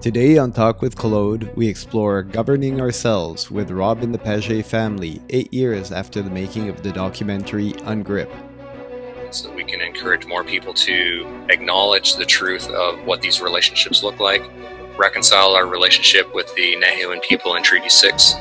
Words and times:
Today 0.00 0.38
on 0.38 0.52
Talk 0.52 0.80
with 0.80 0.94
Claude, 0.94 1.52
we 1.56 1.66
explore 1.66 2.22
governing 2.22 2.80
ourselves 2.80 3.50
with 3.50 3.72
Rob 3.72 4.00
and 4.04 4.14
the 4.14 4.18
Paget 4.18 4.64
family, 4.64 5.20
eight 5.30 5.52
years 5.52 5.90
after 5.90 6.22
the 6.22 6.30
making 6.30 6.68
of 6.68 6.84
the 6.84 6.92
documentary 6.92 7.72
Ungrip. 7.72 8.30
So 9.34 9.52
we 9.52 9.64
can 9.64 9.80
encourage 9.80 10.24
more 10.24 10.44
people 10.44 10.72
to 10.72 11.46
acknowledge 11.50 12.14
the 12.14 12.24
truth 12.24 12.70
of 12.70 13.04
what 13.06 13.22
these 13.22 13.40
relationships 13.40 14.04
look 14.04 14.20
like, 14.20 14.48
reconcile 14.96 15.56
our 15.56 15.66
relationship 15.66 16.32
with 16.32 16.54
the 16.54 16.76
Nehiyawin 16.76 17.20
people 17.22 17.56
in 17.56 17.64
Treaty 17.64 17.88
6, 17.88 18.34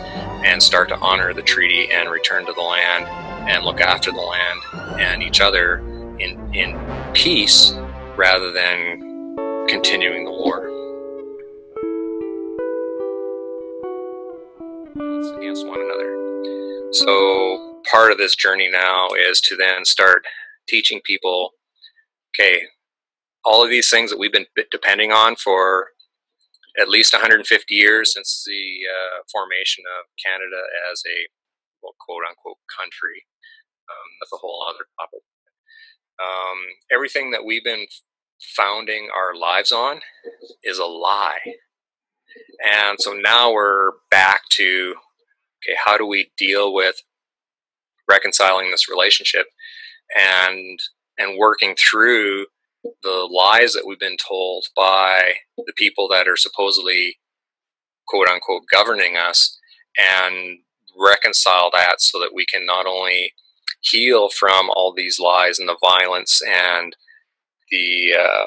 and 0.45 0.61
start 0.61 0.89
to 0.89 0.97
honor 0.99 1.33
the 1.33 1.41
treaty 1.41 1.91
and 1.91 2.11
return 2.11 2.45
to 2.45 2.53
the 2.53 2.61
land 2.61 3.05
and 3.49 3.65
look 3.65 3.81
after 3.81 4.11
the 4.11 4.21
land 4.21 4.99
and 4.99 5.23
each 5.23 5.41
other 5.41 5.79
in, 6.19 6.53
in 6.53 6.79
peace 7.15 7.73
rather 8.15 8.51
than 8.51 9.35
continuing 9.67 10.23
the 10.23 10.31
war. 10.31 10.76
Against 15.25 15.65
one 15.65 15.81
another. 15.81 16.17
So 16.91 17.81
part 17.89 18.11
of 18.11 18.17
this 18.17 18.35
journey 18.35 18.69
now 18.69 19.09
is 19.17 19.41
to 19.41 19.55
then 19.55 19.85
start 19.85 20.23
teaching 20.67 21.01
people, 21.05 21.51
okay, 22.35 22.61
all 23.43 23.63
of 23.63 23.69
these 23.69 23.89
things 23.89 24.09
that 24.11 24.19
we've 24.19 24.31
been 24.31 24.45
depending 24.71 25.11
on 25.11 25.35
for 25.35 25.87
at 26.79 26.89
least 26.89 27.13
150 27.13 27.73
years 27.73 28.13
since 28.13 28.43
the 28.45 28.51
uh, 28.51 29.23
formation 29.31 29.83
of 29.99 30.05
Canada 30.23 30.61
as 30.91 31.01
a 31.07 31.27
well, 31.81 31.95
quote 31.99 32.23
unquote 32.27 32.57
country. 32.77 33.25
Um, 33.89 34.07
that's 34.21 34.33
a 34.33 34.37
whole 34.37 34.65
other 34.69 34.85
topic. 34.99 35.21
Um, 36.21 36.57
everything 36.91 37.31
that 37.31 37.45
we've 37.45 37.63
been 37.63 37.85
founding 38.55 39.09
our 39.15 39.35
lives 39.35 39.71
on 39.71 40.01
is 40.63 40.77
a 40.77 40.85
lie. 40.85 41.39
And 42.63 42.97
so 42.99 43.13
now 43.13 43.53
we're 43.53 43.91
back 44.11 44.41
to 44.51 44.95
okay, 45.63 45.75
how 45.85 45.97
do 45.97 46.05
we 46.05 46.31
deal 46.37 46.73
with 46.73 46.95
reconciling 48.09 48.71
this 48.71 48.89
relationship 48.89 49.47
and 50.15 50.79
and 51.17 51.37
working 51.37 51.75
through 51.75 52.45
the 53.03 53.27
lies 53.31 53.73
that 53.73 53.85
we've 53.85 53.99
been 53.99 54.17
told 54.17 54.65
by 54.75 55.33
the 55.57 55.73
people 55.75 56.07
that 56.07 56.27
are 56.27 56.37
supposedly 56.37 57.17
quote 58.07 58.27
unquote 58.27 58.63
governing 58.71 59.17
us 59.17 59.57
and 59.97 60.59
reconcile 60.97 61.69
that 61.71 62.01
so 62.01 62.19
that 62.19 62.31
we 62.33 62.45
can 62.45 62.65
not 62.65 62.85
only 62.85 63.33
heal 63.81 64.29
from 64.29 64.69
all 64.75 64.93
these 64.95 65.19
lies 65.19 65.59
and 65.59 65.67
the 65.67 65.77
violence 65.81 66.41
and 66.47 66.95
the 67.69 68.15
uh, 68.17 68.45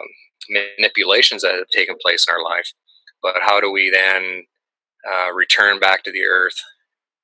manipulations 0.48 1.42
that 1.42 1.55
have 1.55 1.69
taken 1.69 1.97
place 2.00 2.27
in 2.28 2.34
our 2.34 2.42
life, 2.42 2.72
but 3.22 3.36
how 3.41 3.61
do 3.61 3.70
we 3.70 3.91
then 3.91 4.45
uh, 5.08 5.33
return 5.33 5.78
back 5.78 6.02
to 6.02 6.12
the 6.12 6.24
earth 6.24 6.56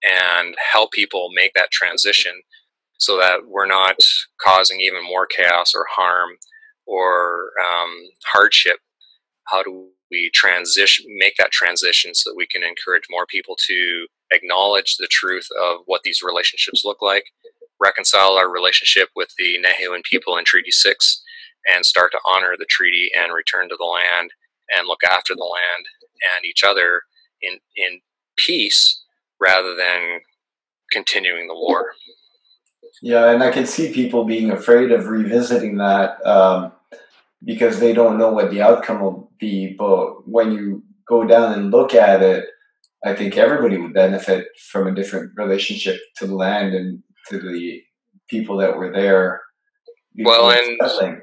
and 0.06 0.54
help 0.72 0.92
people 0.92 1.28
make 1.34 1.52
that 1.54 1.70
transition 1.70 2.32
so 2.98 3.18
that 3.18 3.40
we're 3.46 3.66
not 3.66 3.96
causing 4.40 4.80
even 4.80 5.04
more 5.04 5.26
chaos 5.26 5.72
or 5.74 5.86
harm 5.90 6.30
or 6.86 7.50
um, 7.60 7.90
hardship. 8.26 8.78
How 9.48 9.62
do 9.62 9.88
we 10.10 10.30
transition, 10.34 11.04
make 11.18 11.34
that 11.38 11.50
transition 11.50 12.14
so 12.14 12.30
that 12.30 12.36
we 12.36 12.46
can 12.46 12.62
encourage 12.62 13.04
more 13.10 13.26
people 13.26 13.56
to 13.66 14.06
acknowledge 14.32 14.96
the 14.96 15.08
truth 15.10 15.46
of 15.62 15.80
what 15.86 16.02
these 16.04 16.22
relationships 16.22 16.84
look 16.84 17.02
like, 17.02 17.24
reconcile 17.80 18.36
our 18.36 18.50
relationship 18.50 19.08
with 19.16 19.28
the 19.38 19.58
Nehiyawin 19.64 20.04
people 20.04 20.36
in 20.36 20.44
Treaty 20.44 20.70
6, 20.70 21.22
and 21.74 21.84
start 21.84 22.12
to 22.12 22.20
honor 22.26 22.54
the 22.58 22.66
treaty 22.70 23.10
and 23.18 23.32
return 23.32 23.68
to 23.68 23.76
the 23.78 23.84
land 23.84 24.30
and 24.76 24.86
look 24.86 25.00
after 25.10 25.34
the 25.34 25.42
land 25.44 25.86
and 26.36 26.44
each 26.44 26.62
other 26.64 27.02
in, 27.42 27.58
in 27.76 28.00
peace 28.36 29.02
rather 29.40 29.74
than 29.74 30.20
continuing 30.92 31.48
the 31.48 31.54
war. 31.54 31.92
Yeah, 33.02 33.30
and 33.30 33.42
I 33.42 33.50
can 33.50 33.66
see 33.66 33.92
people 33.92 34.24
being 34.24 34.50
afraid 34.50 34.90
of 34.90 35.06
revisiting 35.06 35.76
that 35.78 36.24
um, 36.26 36.72
because 37.44 37.78
they 37.78 37.92
don't 37.92 38.18
know 38.18 38.32
what 38.32 38.50
the 38.50 38.62
outcome 38.62 39.00
will 39.00 39.30
be. 39.38 39.74
But 39.78 40.28
when 40.28 40.52
you 40.52 40.82
go 41.06 41.24
down 41.24 41.52
and 41.52 41.70
look 41.70 41.94
at 41.94 42.22
it, 42.22 42.46
I 43.04 43.14
think 43.14 43.36
everybody 43.36 43.76
would 43.76 43.92
benefit 43.92 44.48
from 44.70 44.86
a 44.86 44.94
different 44.94 45.32
relationship 45.36 46.00
to 46.16 46.26
the 46.26 46.34
land 46.34 46.74
and 46.74 47.02
to 47.28 47.38
the 47.38 47.82
people 48.28 48.56
that 48.58 48.76
were 48.76 48.92
there. 48.92 49.42
Well, 50.18 50.50
and 50.50 50.78
settling. 50.80 51.22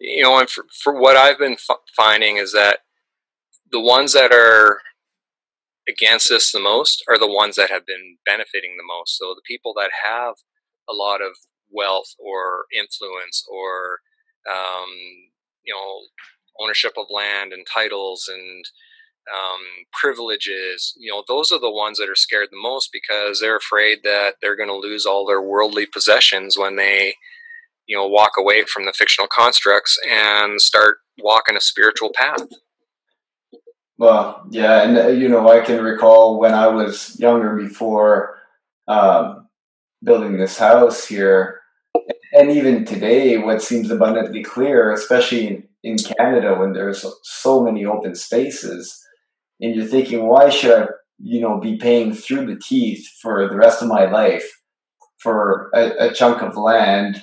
you 0.00 0.24
know, 0.24 0.38
and 0.38 0.50
for, 0.50 0.64
for 0.82 1.00
what 1.00 1.16
I've 1.16 1.38
been 1.38 1.52
f- 1.52 1.78
finding 1.96 2.36
is 2.36 2.52
that 2.52 2.80
the 3.70 3.80
ones 3.80 4.12
that 4.12 4.32
are 4.32 4.80
against 5.88 6.30
us 6.30 6.50
the 6.50 6.60
most 6.60 7.04
are 7.08 7.18
the 7.18 7.30
ones 7.30 7.56
that 7.56 7.70
have 7.70 7.86
been 7.86 8.16
benefiting 8.26 8.76
the 8.76 8.86
most. 8.86 9.18
So 9.18 9.34
the 9.34 9.42
people 9.46 9.74
that 9.76 9.90
have 10.04 10.34
a 10.88 10.94
lot 10.94 11.20
of 11.20 11.36
wealth 11.70 12.14
or 12.18 12.66
influence 12.76 13.44
or 13.50 14.00
um, 14.50 14.90
you 15.64 15.74
know 15.74 16.00
ownership 16.60 16.92
of 16.96 17.06
land 17.10 17.52
and 17.52 17.66
titles 17.66 18.30
and 18.32 18.64
um, 19.32 19.60
privileges, 19.92 20.94
you 20.96 21.10
know, 21.10 21.24
those 21.26 21.50
are 21.50 21.58
the 21.60 21.70
ones 21.70 21.98
that 21.98 22.10
are 22.10 22.14
scared 22.14 22.48
the 22.50 22.60
most 22.60 22.90
because 22.92 23.40
they're 23.40 23.56
afraid 23.56 24.00
that 24.04 24.34
they're 24.40 24.56
going 24.56 24.68
to 24.68 24.76
lose 24.76 25.06
all 25.06 25.26
their 25.26 25.40
worldly 25.40 25.86
possessions 25.86 26.58
when 26.58 26.76
they, 26.76 27.14
you 27.86 27.96
know, 27.96 28.06
walk 28.06 28.32
away 28.38 28.64
from 28.64 28.84
the 28.84 28.92
fictional 28.92 29.28
constructs 29.28 29.98
and 30.08 30.60
start 30.60 30.98
walking 31.18 31.56
a 31.56 31.60
spiritual 31.60 32.10
path. 32.14 32.42
Well, 33.98 34.44
yeah, 34.50 34.82
and 34.82 34.98
uh, 34.98 35.08
you 35.08 35.28
know, 35.28 35.48
I 35.48 35.60
can 35.60 35.82
recall 35.82 36.40
when 36.40 36.52
I 36.52 36.66
was 36.66 37.18
younger, 37.20 37.56
before 37.56 38.36
um, 38.88 39.48
building 40.02 40.36
this 40.36 40.58
house 40.58 41.06
here, 41.06 41.60
and 42.32 42.50
even 42.50 42.84
today, 42.84 43.38
what 43.38 43.62
seems 43.62 43.90
abundantly 43.90 44.42
clear, 44.42 44.90
especially 44.90 45.68
in, 45.84 45.96
Canada, 45.98 46.56
when 46.56 46.72
there's 46.72 47.06
so 47.22 47.62
many 47.62 47.84
open 47.84 48.16
spaces, 48.16 49.00
and 49.60 49.76
you're 49.76 49.86
thinking, 49.86 50.26
why 50.26 50.50
should 50.50 50.72
I, 50.72 50.86
you 51.18 51.40
know, 51.40 51.60
be 51.60 51.76
paying 51.76 52.12
through 52.12 52.46
the 52.46 52.60
teeth 52.60 53.06
for 53.22 53.48
the 53.48 53.56
rest 53.56 53.80
of 53.80 53.88
my 53.88 54.10
life 54.10 54.50
for 55.18 55.70
a, 55.72 56.08
a 56.08 56.12
chunk 56.14 56.42
of 56.42 56.56
land 56.56 57.22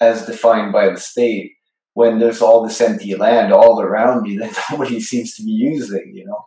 as 0.00 0.26
defined 0.26 0.72
by 0.72 0.90
the 0.90 1.00
state? 1.00 1.53
When 1.94 2.18
there's 2.18 2.42
all 2.42 2.62
this 2.62 2.80
empty 2.80 3.14
land 3.14 3.52
all 3.52 3.80
around 3.80 4.22
me 4.22 4.36
that 4.38 4.56
nobody 4.70 5.00
seems 5.00 5.34
to 5.36 5.42
be 5.42 5.50
using, 5.50 6.12
you 6.14 6.26
know. 6.26 6.46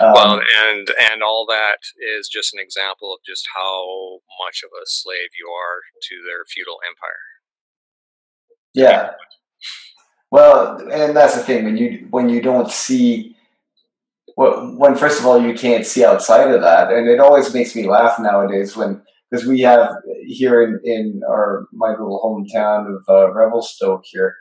Um, 0.00 0.12
well, 0.12 0.40
and 0.40 0.90
and 1.10 1.22
all 1.22 1.46
that 1.48 1.78
is 2.16 2.28
just 2.28 2.54
an 2.54 2.60
example 2.60 3.12
of 3.12 3.20
just 3.26 3.46
how 3.54 4.20
much 4.44 4.62
of 4.62 4.70
a 4.70 4.86
slave 4.86 5.30
you 5.38 5.48
are 5.48 5.80
to 6.02 6.14
their 6.26 6.44
feudal 6.46 6.78
empire. 6.88 7.30
Yeah. 8.74 9.12
Well, 10.30 10.88
and 10.90 11.16
that's 11.16 11.34
the 11.34 11.42
thing 11.42 11.64
when 11.64 11.76
you 11.76 12.06
when 12.10 12.28
you 12.28 12.40
don't 12.40 12.70
see 12.70 13.36
well, 14.36 14.74
when 14.76 14.94
first 14.94 15.20
of 15.20 15.26
all 15.26 15.40
you 15.40 15.54
can't 15.54 15.84
see 15.84 16.04
outside 16.04 16.50
of 16.50 16.62
that, 16.62 16.92
and 16.92 17.08
it 17.08 17.20
always 17.20 17.52
makes 17.52 17.74
me 17.74 17.86
laugh 17.88 18.18
nowadays 18.18 18.76
when 18.76 19.02
because 19.30 19.46
we 19.46 19.60
have 19.60 19.96
here 20.24 20.62
in, 20.62 20.80
in 20.84 21.20
our 21.28 21.66
my 21.72 21.90
little 21.90 22.20
hometown 22.24 22.96
of 22.96 23.02
uh, 23.08 23.32
Revelstoke 23.32 24.02
here, 24.04 24.36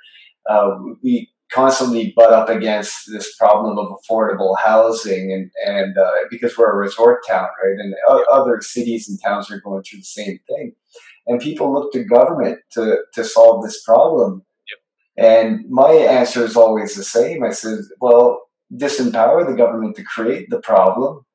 uh, 0.48 0.78
we 1.04 1.30
constantly 1.52 2.14
butt 2.16 2.32
up 2.32 2.48
against 2.48 3.12
this 3.12 3.36
problem 3.38 3.78
of 3.80 3.88
affordable 3.88 4.56
housing 4.60 5.34
and, 5.34 5.52
and 5.66 5.98
uh, 5.98 6.12
because 6.30 6.56
we're 6.58 6.72
a 6.72 6.76
resort 6.76 7.22
town, 7.28 7.48
right? 7.64 7.78
And 7.80 7.96
other 8.32 8.62
cities 8.62 9.10
and 9.10 9.20
towns 9.24 9.50
are 9.50 9.60
going 9.62 9.82
through 9.82 10.00
the 10.00 10.06
same 10.06 10.40
thing. 10.48 10.74
And 11.26 11.40
people 11.40 11.74
look 11.74 11.92
to 11.94 12.04
government 12.04 12.60
to, 12.74 13.00
to 13.16 13.24
solve 13.24 13.64
this 13.64 13.82
problem. 13.84 14.44
Yep. 15.18 15.26
And 15.26 15.70
my 15.70 15.92
answer 15.92 16.44
is 16.44 16.56
always 16.56 16.96
the 16.96 17.04
same. 17.04 17.44
I 17.44 17.50
said, 17.50 17.80
well, 18.00 18.44
disempower 18.72 19.48
the 19.48 19.58
government 19.58 19.96
to 19.96 20.04
create 20.04 20.50
the 20.52 20.60
problem 20.60 21.26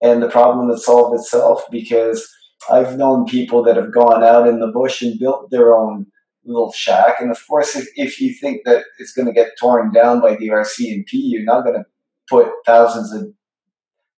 and 0.00 0.22
the 0.22 0.28
problem 0.28 0.68
will 0.68 0.78
solve 0.78 1.14
itself 1.14 1.62
because 1.70 2.28
I've 2.70 2.96
known 2.96 3.26
people 3.26 3.62
that 3.64 3.76
have 3.76 3.92
gone 3.92 4.22
out 4.22 4.46
in 4.46 4.60
the 4.60 4.68
bush 4.68 5.02
and 5.02 5.18
built 5.18 5.50
their 5.50 5.74
own 5.74 6.06
little 6.48 6.72
shack. 6.72 7.16
And 7.20 7.30
of 7.30 7.46
course, 7.46 7.76
if, 7.76 7.88
if 7.96 8.20
you 8.20 8.32
think 8.32 8.64
that 8.64 8.84
it's 8.98 9.12
going 9.12 9.26
to 9.26 9.32
get 9.32 9.58
torn 9.58 9.92
down 9.92 10.20
by 10.20 10.36
the 10.36 10.48
RCMP, 10.48 11.06
you're 11.12 11.44
not 11.44 11.64
going 11.64 11.76
to 11.76 11.86
put 12.28 12.50
thousands 12.66 13.12
of 13.12 13.32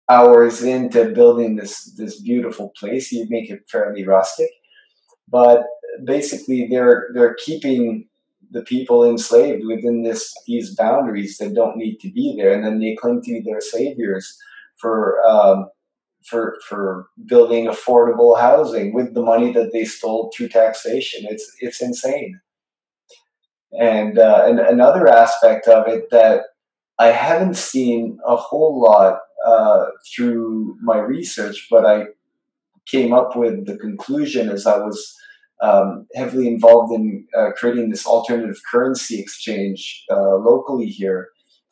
hours 0.09 0.63
into 0.63 1.09
building 1.09 1.55
this 1.55 1.93
this 1.95 2.21
beautiful 2.21 2.71
place. 2.77 3.11
You 3.11 3.27
make 3.29 3.49
it 3.49 3.69
fairly 3.69 4.05
rustic, 4.05 4.49
but 5.27 5.63
basically, 6.05 6.67
they're 6.67 7.09
they're 7.13 7.35
keeping 7.35 8.07
the 8.51 8.63
people 8.63 9.07
enslaved 9.07 9.65
within 9.65 10.03
this 10.03 10.33
these 10.47 10.75
boundaries 10.75 11.37
that 11.37 11.53
don't 11.53 11.77
need 11.77 11.97
to 11.99 12.11
be 12.11 12.35
there, 12.37 12.53
and 12.53 12.65
then 12.65 12.79
they 12.79 12.95
claim 12.95 13.21
to 13.21 13.31
be 13.31 13.41
their 13.41 13.61
saviors 13.61 14.37
for 14.77 15.19
um, 15.27 15.69
for 16.29 16.57
for 16.67 17.07
building 17.25 17.67
affordable 17.67 18.39
housing 18.39 18.93
with 18.93 19.13
the 19.13 19.21
money 19.21 19.51
that 19.53 19.71
they 19.73 19.85
stole 19.85 20.31
through 20.35 20.49
taxation. 20.49 21.25
It's 21.29 21.51
it's 21.59 21.81
insane. 21.81 22.39
And 23.79 24.17
uh, 24.17 24.45
and 24.47 24.59
another 24.59 25.07
aspect 25.07 25.67
of 25.67 25.87
it 25.87 26.09
that 26.11 26.41
I 26.99 27.07
haven't 27.07 27.55
seen 27.55 28.19
a 28.25 28.35
whole 28.35 28.81
lot 28.81 29.19
uh, 29.45 29.85
through 30.13 30.77
my 30.81 30.97
research, 30.97 31.67
but 31.71 31.85
I 31.85 32.07
came 32.87 33.13
up 33.13 33.35
with 33.35 33.65
the 33.65 33.77
conclusion 33.77 34.49
as 34.49 34.65
I 34.65 34.77
was 34.77 35.15
um, 35.61 36.07
heavily 36.15 36.47
involved 36.47 36.93
in 36.93 37.27
uh, 37.37 37.51
creating 37.55 37.89
this 37.89 38.05
alternative 38.05 38.57
currency 38.69 39.19
exchange 39.19 40.05
uh, 40.09 40.35
locally 40.35 40.87
here. 40.87 41.29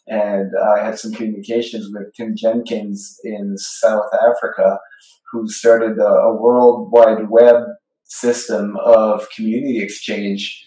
And 0.08 0.52
I 0.56 0.84
had 0.84 0.98
some 0.98 1.12
communications 1.12 1.90
with 1.94 2.14
Tim 2.16 2.36
Jenkins 2.36 3.20
in 3.24 3.58
South 3.58 4.10
Africa, 4.14 4.80
who 5.32 5.50
started 5.50 5.98
a, 5.98 6.06
a 6.06 6.36
worldwide 6.36 7.30
web 7.30 7.64
system 8.06 8.78
of 8.78 9.28
community 9.36 9.82
exchange. 9.84 10.66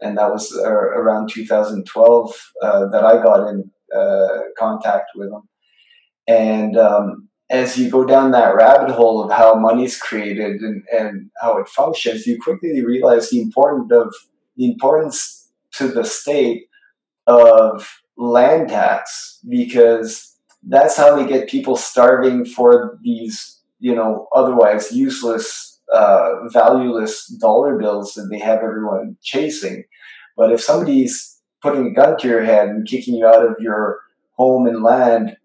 And 0.00 0.18
that 0.18 0.30
was 0.30 0.52
uh, 0.54 0.68
around 0.68 1.30
2012 1.30 2.34
uh, 2.62 2.88
that 2.88 3.04
I 3.04 3.22
got 3.22 3.48
in 3.48 3.70
uh, 3.96 4.38
contact 4.58 5.10
with 5.14 5.28
him. 5.28 5.42
And 6.26 6.76
um, 6.76 7.28
as 7.50 7.78
you 7.78 7.90
go 7.90 8.04
down 8.04 8.30
that 8.32 8.54
rabbit 8.54 8.90
hole 8.90 9.24
of 9.24 9.30
how 9.30 9.54
money 9.54 9.84
is 9.84 9.98
created 9.98 10.60
and, 10.60 10.82
and 10.92 11.30
how 11.40 11.58
it 11.58 11.68
functions, 11.68 12.26
you 12.26 12.38
quickly 12.40 12.84
realize 12.84 13.30
the 13.30 13.40
importance 13.40 13.92
of 13.92 14.14
the 14.56 14.70
importance 14.70 15.50
to 15.72 15.88
the 15.88 16.04
state 16.04 16.64
of 17.26 18.01
land 18.16 18.68
tax 18.68 19.38
because 19.48 20.36
that's 20.64 20.96
how 20.96 21.16
they 21.16 21.26
get 21.26 21.48
people 21.48 21.76
starving 21.76 22.44
for 22.44 22.98
these, 23.02 23.60
you 23.80 23.94
know, 23.94 24.28
otherwise 24.34 24.92
useless, 24.92 25.80
uh, 25.92 26.48
valueless 26.48 27.26
dollar 27.40 27.78
bills 27.78 28.14
that 28.14 28.28
they 28.30 28.38
have 28.38 28.60
everyone 28.60 29.16
chasing. 29.22 29.84
But 30.36 30.52
if 30.52 30.60
somebody's 30.60 31.40
putting 31.60 31.86
a 31.86 31.90
gun 31.92 32.18
to 32.18 32.28
your 32.28 32.44
head 32.44 32.68
and 32.68 32.86
kicking 32.86 33.14
you 33.14 33.26
out 33.26 33.44
of 33.44 33.56
your 33.58 34.00
home 34.36 34.66
and 34.66 34.82
land 34.82 35.36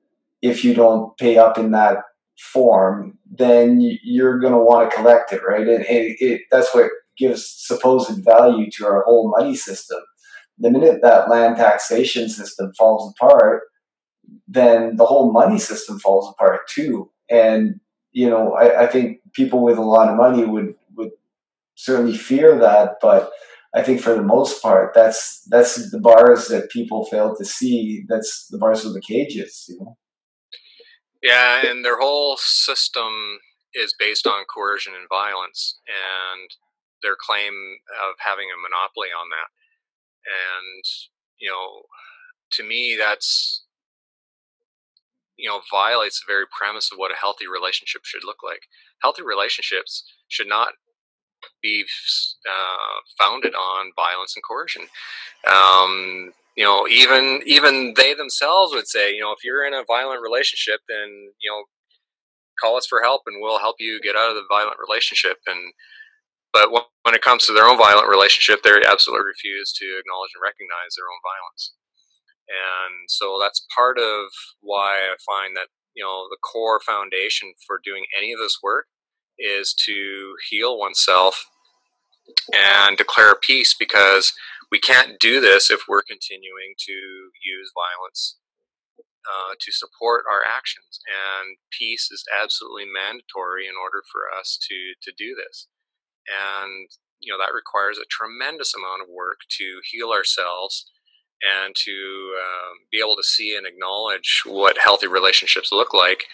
if 0.42 0.64
you 0.64 0.74
don't 0.74 1.18
pay 1.18 1.38
up 1.38 1.58
in 1.58 1.72
that 1.72 1.98
form, 2.40 3.18
then 3.30 3.80
you're 4.04 4.40
going 4.40 4.54
to 4.54 4.60
want 4.60 4.90
to 4.90 4.96
collect 4.96 5.34
it, 5.34 5.42
right? 5.48 5.68
And, 5.68 5.84
it, 5.86 6.18
it, 6.20 6.42
that's 6.52 6.74
what 6.74 6.92
gives 7.18 7.50
supposed 7.50 8.24
value 8.24 8.70
to 8.72 8.86
our 8.86 9.04
whole 9.04 9.34
money 9.38 9.56
system. 9.56 10.00
The 10.60 10.72
minute 10.72 11.02
that 11.04 11.30
land 11.30 11.58
taxation 11.58 12.30
system 12.30 12.74
falls 12.78 13.14
apart, 13.14 13.64
then 14.48 14.96
the 14.96 15.06
whole 15.06 15.32
money 15.32 15.60
system 15.60 16.00
falls 16.00 16.30
apart 16.30 16.68
too. 16.68 17.12
And 17.30 17.80
you 18.12 18.30
know, 18.30 18.54
I, 18.54 18.84
I 18.84 18.88
think 18.88 19.20
people 19.34 19.64
with 19.64 19.78
a 19.78 19.84
lot 19.84 20.10
of 20.10 20.18
money 20.18 20.46
would 20.46 20.74
would 20.96 21.12
certainly 21.76 22.18
fear 22.18 22.58
that, 22.58 22.96
but 23.02 23.32
I 23.76 23.84
think 23.84 24.02
for 24.02 24.16
the 24.16 24.24
most 24.24 24.62
part, 24.62 24.94
that's 24.96 25.44
that's 25.50 25.92
the 25.92 26.00
bars 26.00 26.48
that 26.48 26.72
people 26.72 27.06
fail 27.06 27.36
to 27.36 27.46
see. 27.46 28.06
That's 28.08 28.48
the 28.50 28.58
bars 28.58 28.86
of 28.86 28.94
the 28.94 29.02
cages, 29.02 29.66
you 29.68 29.78
know. 29.80 29.98
Yeah, 31.22 31.70
and 31.70 31.84
their 31.84 32.00
whole 32.00 32.38
system 32.38 33.40
is 33.74 33.94
based 33.98 34.26
on 34.26 34.46
coercion 34.46 34.94
and 34.98 35.08
violence, 35.10 35.78
and 35.86 36.50
their 37.04 37.16
claim 37.20 37.54
of 38.10 38.16
having 38.20 38.48
a 38.50 38.62
monopoly 38.62 39.10
on 39.10 39.30
that. 39.30 39.50
And 40.28 40.84
you 41.40 41.50
know, 41.50 41.84
to 42.54 42.64
me, 42.64 42.98
that's 43.00 43.66
you 45.38 45.50
know 45.50 45.62
violates 45.72 46.20
the 46.20 46.32
very 46.32 46.46
premise 46.58 46.92
of 46.92 46.98
what 46.98 47.12
a 47.12 47.16
healthy 47.20 47.48
relationship 47.48 48.02
should 48.06 48.24
look 48.26 48.44
like. 48.44 48.62
Healthy 49.02 49.24
relationships 49.24 50.04
should 50.30 50.48
not 50.48 50.70
be 51.62 51.86
uh, 52.50 53.24
founded 53.24 53.54
on 53.56 53.92
violence 53.96 54.36
and 54.36 54.44
coercion. 54.44 54.84
Um, 55.48 56.34
you 56.56 56.64
know, 56.64 56.88
even 56.88 57.42
even 57.46 57.94
they 57.96 58.14
themselves 58.14 58.74
would 58.74 58.88
say, 58.88 59.14
you 59.14 59.22
know, 59.22 59.32
if 59.32 59.44
you're 59.44 59.66
in 59.66 59.74
a 59.74 59.84
violent 59.88 60.22
relationship, 60.22 60.82
then 60.90 61.32
you 61.42 61.52
know, 61.52 61.64
call 62.62 62.78
us 62.78 62.88
for 62.88 63.02
help, 63.02 63.24
and 63.28 63.38
we'll 63.42 63.60
help 63.60 63.78
you 63.80 64.00
get 64.02 64.16
out 64.16 64.30
of 64.30 64.36
the 64.36 64.46
violent 64.50 64.78
relationship. 64.80 65.38
And 65.48 65.74
but 66.54 66.72
when 66.72 67.16
it 67.16 67.22
comes 67.22 67.46
to 67.46 67.54
their 67.54 67.66
own 67.68 67.78
violent 67.78 68.10
relationship, 68.10 68.64
they 68.64 68.72
absolutely 68.86 69.26
refuse 69.26 69.72
to 69.74 69.86
acknowledge 70.00 70.32
and 70.36 70.44
recognize 70.44 70.96
their 70.96 71.08
own 71.08 71.22
violence. 71.24 71.74
And 72.48 73.10
so 73.10 73.38
that's 73.42 73.66
part 73.76 73.98
of 73.98 74.32
why 74.62 75.00
I 75.12 75.16
find 75.26 75.56
that 75.56 75.68
you 75.96 76.04
know 76.04 76.28
the 76.30 76.38
core 76.44 76.80
foundation 76.80 77.54
for 77.66 77.80
doing 77.84 78.06
any 78.18 78.32
of 78.32 78.40
this 78.40 78.60
work 78.64 78.88
is 79.38 79.74
to 79.86 80.36
heal 80.50 80.78
oneself 80.78 81.46
and 82.54 82.98
declare 82.98 83.36
peace 83.36 83.76
because 83.78 84.34
we 84.72 84.80
can't 84.80 85.20
do 85.20 85.40
this 85.40 85.72
if 85.72 85.82
we're 85.88 86.04
continuing 86.04 86.74
to 86.78 86.92
use 86.92 87.72
violence 87.74 88.38
uh, 89.28 89.56
to 89.60 89.72
support 89.72 90.26
our 90.32 90.42
actions. 90.44 91.00
And 91.08 91.58
peace 91.72 92.10
is 92.12 92.24
absolutely 92.32 92.86
mandatory 92.86 93.68
in 93.68 93.76
order 93.82 94.04
for 94.12 94.28
us 94.38 94.58
to, 94.68 94.76
to 95.04 95.12
do 95.18 95.36
this. 95.36 95.68
And, 96.28 96.90
you 97.20 97.32
know, 97.32 97.40
that 97.40 97.56
requires 97.56 97.98
a 97.98 98.10
tremendous 98.10 98.74
amount 98.76 99.02
of 99.02 99.08
work 99.10 99.40
to 99.58 99.80
heal 99.90 100.12
ourselves 100.12 100.90
and 101.42 101.76
to 101.76 102.34
um, 102.38 102.74
be 102.92 103.00
able 103.00 103.16
to 103.16 103.24
see 103.24 103.56
and 103.56 103.66
acknowledge 103.66 104.44
what 104.46 104.78
healthy 104.78 105.08
relationships 105.08 105.72
look 105.72 105.94
like, 105.94 106.26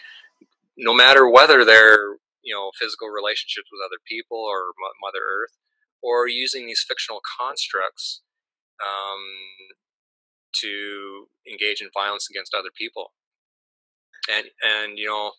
no 0.78 0.94
matter 0.94 1.30
whether 1.30 1.66
they're, 1.66 2.18
you 2.42 2.56
know, 2.56 2.72
physical 2.80 3.10
relationships 3.10 3.70
with 3.72 3.82
other 3.86 4.00
people 4.08 4.38
or 4.38 4.74
Mother 5.02 5.20
Earth 5.20 5.56
or 6.02 6.28
using 6.28 6.68
these 6.68 6.86
fictional 6.88 7.22
constructs 7.40 8.22
um, 8.84 9.24
to 10.62 11.28
engage 11.50 11.82
in 11.82 11.90
violence 11.94 12.28
against 12.30 12.54
other 12.54 12.70
people. 12.78 13.14
And 14.32 14.48
and 14.62 14.98
you 14.98 15.08
know, 15.08 15.32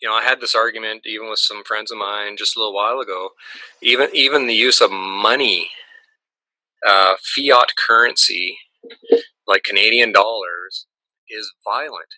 you 0.00 0.08
know, 0.08 0.14
I 0.14 0.22
had 0.22 0.40
this 0.40 0.54
argument 0.54 1.02
even 1.06 1.30
with 1.30 1.38
some 1.38 1.64
friends 1.64 1.90
of 1.90 1.98
mine 1.98 2.36
just 2.36 2.56
a 2.56 2.58
little 2.58 2.74
while 2.74 3.00
ago. 3.00 3.30
Even 3.82 4.08
even 4.12 4.46
the 4.46 4.54
use 4.54 4.80
of 4.80 4.90
money, 4.90 5.70
uh, 6.86 7.14
fiat 7.34 7.72
currency, 7.86 8.58
like 9.46 9.62
Canadian 9.62 10.12
dollars, 10.12 10.86
is 11.28 11.52
violent. 11.64 12.08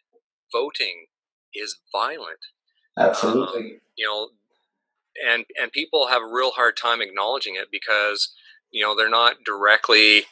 Voting 0.53 1.07
is 1.55 1.79
violent. 1.93 2.41
Absolutely. 2.99 3.61
Um, 3.61 3.81
you 3.97 4.07
know, 4.07 4.29
and 5.31 5.45
and 5.61 5.73
people 5.73 6.09
have 6.09 6.23
a 6.23 6.33
real 6.33 6.51
hard 6.53 6.77
time 6.77 7.01
acknowledging 7.01 7.55
it 7.55 7.69
because 7.71 8.33
you 8.73 8.83
know 8.83 8.97
they're 8.97 9.09
not 9.09 9.37
directly 9.45 10.25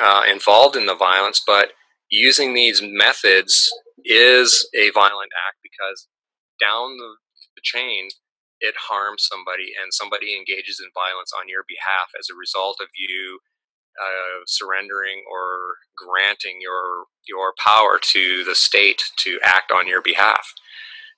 uh, 0.00 0.22
involved 0.30 0.76
in 0.76 0.86
the 0.86 0.94
violence, 0.94 1.42
but 1.44 1.72
using 2.10 2.54
these 2.54 2.80
methods 2.82 3.72
is 4.04 4.68
a 4.74 4.90
violent 4.90 5.30
act 5.48 5.58
because 5.62 6.06
down 6.64 6.96
the, 6.96 7.16
chain 7.62 8.08
it 8.60 8.74
harms 8.78 9.26
somebody 9.30 9.72
and 9.80 9.92
somebody 9.92 10.36
engages 10.36 10.80
in 10.80 10.88
violence 10.94 11.32
on 11.38 11.48
your 11.48 11.64
behalf 11.68 12.08
as 12.18 12.28
a 12.30 12.38
result 12.38 12.78
of 12.80 12.88
you 12.96 13.40
uh, 14.00 14.42
surrendering 14.46 15.22
or 15.30 15.76
granting 15.96 16.58
your 16.60 17.04
your 17.28 17.54
power 17.64 17.98
to 18.02 18.44
the 18.44 18.54
state 18.54 19.02
to 19.16 19.38
act 19.42 19.70
on 19.72 19.86
your 19.88 20.02
behalf. 20.02 20.52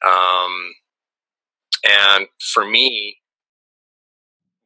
Um, 0.07 0.75
and 1.89 2.29
for 2.55 2.65
me, 2.67 3.19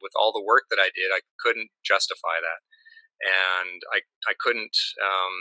with 0.01 0.11
all 0.19 0.33
the 0.33 0.43
work 0.45 0.63
that 0.71 0.79
I 0.79 0.89
did, 0.95 1.11
I 1.13 1.21
couldn't 1.39 1.69
justify 1.85 2.37
that, 2.41 2.61
and 3.21 3.81
I 3.93 4.01
I 4.29 4.33
couldn't 4.39 4.77
um, 5.03 5.37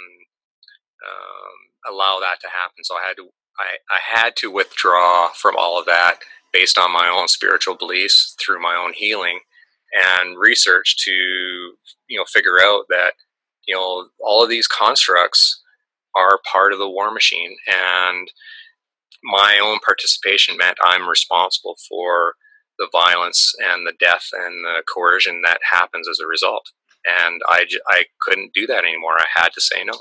um, 1.07 1.95
allow 1.95 2.21
that 2.21 2.41
to 2.43 2.49
happen. 2.49 2.85
So 2.85 2.97
I 2.97 3.07
had 3.09 3.17
to 3.19 3.29
I, 3.59 3.95
I 3.95 4.21
had 4.21 4.37
to 4.37 4.51
withdraw 4.51 5.31
from 5.31 5.55
all 5.59 5.79
of 5.79 5.87
that 5.87 6.19
based 6.53 6.79
on 6.79 6.93
my 6.93 7.09
own 7.09 7.29
spiritual 7.29 7.77
beliefs 7.77 8.35
through 8.45 8.61
my 8.63 8.75
own 8.75 8.93
healing 8.95 9.41
and 9.93 10.39
research 10.39 10.97
to 11.05 11.11
you 11.11 12.19
know 12.19 12.25
figure 12.33 12.59
out 12.63 12.85
that 12.89 13.13
you 13.67 13.75
know 13.75 14.09
all 14.21 14.43
of 14.43 14.49
these 14.49 14.67
constructs 14.67 15.61
are 16.15 16.41
part 16.51 16.73
of 16.73 16.79
the 16.79 16.89
war 16.91 17.13
machine 17.13 17.57
and 17.67 18.31
my 19.23 19.59
own 19.63 19.79
participation 19.81 20.57
meant 20.57 20.79
I'm 20.83 21.09
responsible 21.09 21.77
for 21.89 22.35
the 22.79 22.89
violence 22.93 23.53
and 23.63 23.87
the 23.87 23.95
death 23.99 24.29
and 24.33 24.65
the 24.65 24.83
coercion 24.93 25.43
that 25.45 25.59
happens 25.71 26.09
as 26.09 26.21
a 26.21 26.27
result. 26.27 26.71
And 27.07 27.41
I, 27.49 27.65
I 27.89 28.05
couldn't 28.23 28.55
do 28.55 28.67
that 28.67 28.85
anymore. 28.85 29.15
I 29.19 29.27
had 29.35 29.51
to 29.55 29.61
say 29.61 29.85
no. 29.85 29.95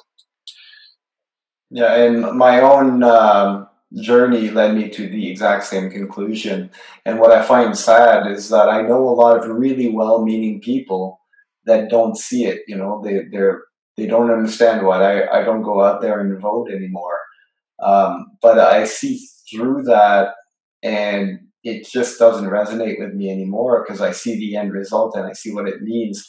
Yeah, 1.72 1.96
and 1.96 2.38
my 2.38 2.62
own 2.62 3.04
um, 3.04 3.68
journey 4.02 4.50
led 4.50 4.76
me 4.76 4.90
to 4.90 5.08
the 5.08 5.30
exact 5.30 5.66
same 5.66 5.90
conclusion. 5.90 6.72
And 7.06 7.20
what 7.20 7.32
I 7.32 7.44
find 7.44 7.78
sad 7.78 8.28
is 8.28 8.50
that 8.50 8.70
I 8.70 8.82
know 8.82 9.08
a 9.08 9.12
lot 9.12 9.38
of 9.38 9.48
really 9.56 9.90
well-meaning 9.90 10.62
people 10.62 11.20
that 11.66 11.90
don't 11.90 12.18
see 12.18 12.46
it. 12.46 12.62
You 12.68 12.78
know, 12.78 13.02
they 13.04 13.26
they're 13.32 13.64
they 13.98 14.08
don't 14.08 14.32
understand 14.32 14.86
why 14.86 15.22
I, 15.22 15.42
I 15.42 15.44
don't 15.44 15.62
go 15.64 15.84
out 15.84 16.02
there 16.02 16.20
and 16.20 16.40
vote 16.42 16.72
anymore. 16.72 17.20
Um, 17.84 18.28
but 18.42 18.60
I 18.60 18.86
see 18.86 19.28
through 19.52 19.84
that 19.84 20.36
and 20.84 21.40
it 21.64 21.86
just 21.86 22.20
doesn't 22.20 22.50
resonate 22.50 23.00
with 23.00 23.14
me 23.14 23.30
anymore 23.30 23.84
because 23.86 24.02
I 24.02 24.12
see 24.12 24.38
the 24.38 24.56
end 24.56 24.72
result 24.74 25.16
and 25.16 25.26
I 25.26 25.34
see 25.34 25.54
what 25.54 25.68
it 25.68 25.82
means. 25.82 26.28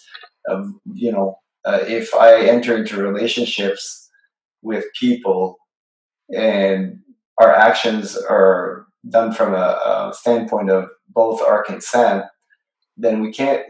Of 0.49 0.68
you 0.94 1.12
know, 1.12 1.38
uh, 1.64 1.80
if 1.87 2.14
I 2.14 2.42
enter 2.47 2.76
into 2.76 3.02
relationships 3.02 4.00
with 4.62 4.84
people 4.98 5.56
and 6.34 6.98
our 7.40 7.54
actions 7.54 8.16
are 8.16 8.86
done 9.08 9.32
from 9.32 9.54
a, 9.54 9.56
a 9.56 10.12
standpoint 10.14 10.70
of 10.70 10.88
both 11.08 11.40
our 11.42 11.62
consent, 11.64 12.24
then 12.96 13.20
we 13.20 13.32
can't 13.32 13.64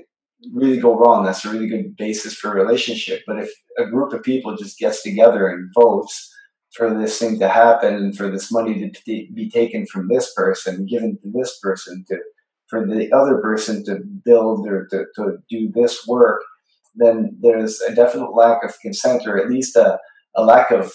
really 0.52 0.78
go 0.78 0.96
wrong. 0.98 1.24
That's 1.24 1.44
a 1.44 1.50
really 1.50 1.68
good 1.68 1.96
basis 1.96 2.34
for 2.34 2.50
a 2.50 2.64
relationship. 2.64 3.22
But 3.26 3.38
if 3.38 3.50
a 3.78 3.86
group 3.86 4.12
of 4.12 4.22
people 4.22 4.56
just 4.56 4.78
gets 4.78 5.02
together 5.02 5.48
and 5.48 5.70
votes 5.78 6.34
for 6.74 6.92
this 6.92 7.18
thing 7.18 7.38
to 7.38 7.48
happen 7.48 7.94
and 7.94 8.16
for 8.16 8.30
this 8.30 8.50
money 8.50 8.90
to 8.90 9.02
be 9.06 9.50
taken 9.52 9.86
from 9.86 10.08
this 10.08 10.32
person, 10.34 10.86
given 10.86 11.18
to 11.22 11.30
this 11.32 11.58
person, 11.62 12.04
to 12.08 12.18
for 12.68 12.86
the 12.86 13.12
other 13.12 13.38
person 13.38 13.84
to 13.84 13.98
build 14.24 14.66
or 14.68 14.86
to, 14.86 15.04
to 15.16 15.38
do 15.50 15.70
this 15.74 16.06
work, 16.06 16.40
then 16.94 17.36
there's 17.40 17.80
a 17.80 17.94
definite 17.94 18.32
lack 18.32 18.62
of 18.64 18.78
consent 18.80 19.26
or 19.26 19.36
at 19.36 19.50
least 19.50 19.74
a, 19.74 19.98
a 20.34 20.42
lack 20.42 20.70
of 20.70 20.92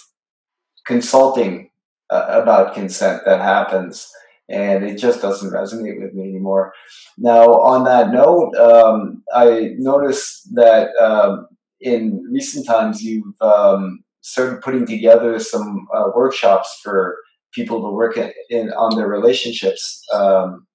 consulting 0.86 1.70
uh, 2.10 2.25
about 2.30 2.74
consent 2.74 3.22
that 3.25 3.42
happens 3.42 4.08
and 4.50 4.84
it 4.84 4.98
just 4.98 5.22
doesn't 5.22 5.51
resonate 5.51 6.00
with 6.01 6.13
me 6.13 6.30
anymore. 6.30 6.74
Now, 7.18 7.46
on 7.62 7.84
that 7.86 8.12
note, 8.12 8.56
um, 8.56 9.24
I 9.34 9.72
noticed 9.77 10.54
that 10.56 10.96
um, 10.98 11.48
in 11.82 12.24
recent 12.32 12.68
times 12.68 13.01
you've 13.01 13.34
um, 13.42 14.04
started 14.22 14.62
putting 14.62 14.86
together 14.86 15.39
some 15.39 15.88
uh, 15.94 16.10
workshops 16.15 16.80
for 16.84 17.18
people 17.54 17.82
to 17.82 17.89
work 17.89 18.18
in, 18.18 18.32
in 18.50 18.72
on 18.74 18.96
their 18.96 19.08
relationships 19.08 20.04
um, 20.13 20.68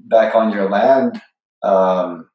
back 0.00 0.34
on 0.34 0.52
your 0.52 0.68
land. 0.68 1.20
Um, 1.62 2.28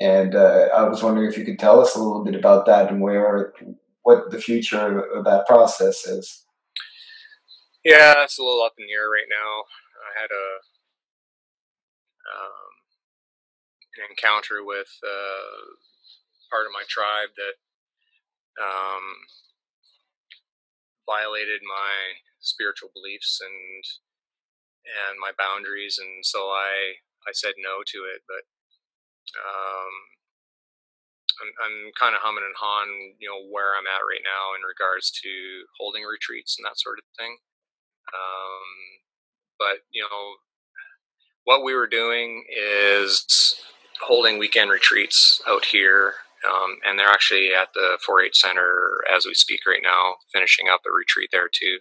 and 0.00 0.36
uh, 0.36 0.68
I 0.74 0.84
was 0.84 1.02
wondering 1.02 1.28
if 1.28 1.36
you 1.36 1.44
could 1.44 1.58
tell 1.58 1.80
us 1.80 1.96
a 1.96 1.98
little 1.98 2.24
bit 2.24 2.36
about 2.36 2.66
that 2.66 2.90
and 2.90 3.00
where, 3.00 3.52
what 4.08 4.30
the 4.30 4.40
future 4.40 5.04
of 5.12 5.28
that 5.28 5.44
process 5.44 6.06
is. 6.08 6.48
Yeah, 7.84 8.24
it's 8.24 8.38
a 8.38 8.42
little 8.42 8.64
up 8.64 8.72
in 8.80 8.88
the 8.88 8.96
air 8.96 9.12
right 9.12 9.28
now. 9.28 9.68
I 10.00 10.10
had 10.16 10.32
a 10.32 10.48
um, 12.32 12.72
an 14.00 14.08
encounter 14.08 14.64
with 14.64 14.88
uh, 15.04 15.76
part 16.48 16.64
of 16.64 16.72
my 16.72 16.88
tribe 16.88 17.36
that 17.36 17.56
um, 18.56 19.04
violated 21.04 21.60
my 21.68 22.16
spiritual 22.40 22.88
beliefs 22.96 23.44
and 23.44 23.84
and 24.88 25.20
my 25.20 25.36
boundaries, 25.36 26.00
and 26.00 26.24
so 26.24 26.48
I 26.48 26.96
I 27.28 27.36
said 27.36 27.60
no 27.60 27.84
to 27.84 27.98
it. 28.08 28.24
But 28.24 28.48
um, 29.36 29.92
I'm, 31.40 31.50
I'm 31.62 31.78
kind 31.98 32.14
of 32.14 32.22
humming 32.22 32.44
and 32.44 32.54
hawing, 32.58 33.16
you 33.18 33.28
know, 33.28 33.40
where 33.50 33.74
I'm 33.78 33.86
at 33.86 34.06
right 34.06 34.24
now 34.24 34.54
in 34.58 34.62
regards 34.66 35.10
to 35.22 35.30
holding 35.78 36.04
retreats 36.04 36.56
and 36.58 36.66
that 36.66 36.78
sort 36.78 36.98
of 36.98 37.06
thing. 37.16 37.38
Um, 38.10 38.68
but 39.58 39.84
you 39.90 40.02
know, 40.02 40.42
what 41.44 41.64
we 41.64 41.74
were 41.74 41.86
doing 41.86 42.44
is 42.50 43.56
holding 44.00 44.38
weekend 44.38 44.70
retreats 44.70 45.42
out 45.48 45.64
here, 45.64 46.14
um, 46.46 46.76
and 46.86 46.98
they're 46.98 47.08
actually 47.08 47.50
at 47.54 47.68
the 47.74 47.98
4-H 48.06 48.38
Center 48.38 48.98
as 49.14 49.26
we 49.26 49.34
speak 49.34 49.60
right 49.66 49.82
now, 49.82 50.16
finishing 50.32 50.68
up 50.68 50.80
a 50.86 50.92
retreat 50.92 51.30
there 51.32 51.48
too. 51.52 51.78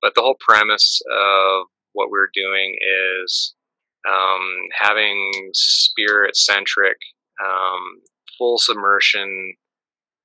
But 0.00 0.14
the 0.14 0.22
whole 0.22 0.36
premise 0.38 1.00
of 1.10 1.66
what 1.92 2.10
we're 2.10 2.30
doing 2.32 2.78
is 3.20 3.54
um, 4.08 4.68
having 4.78 5.50
spirit-centric, 5.52 6.96
um, 7.44 8.00
full 8.38 8.58
submersion 8.58 9.54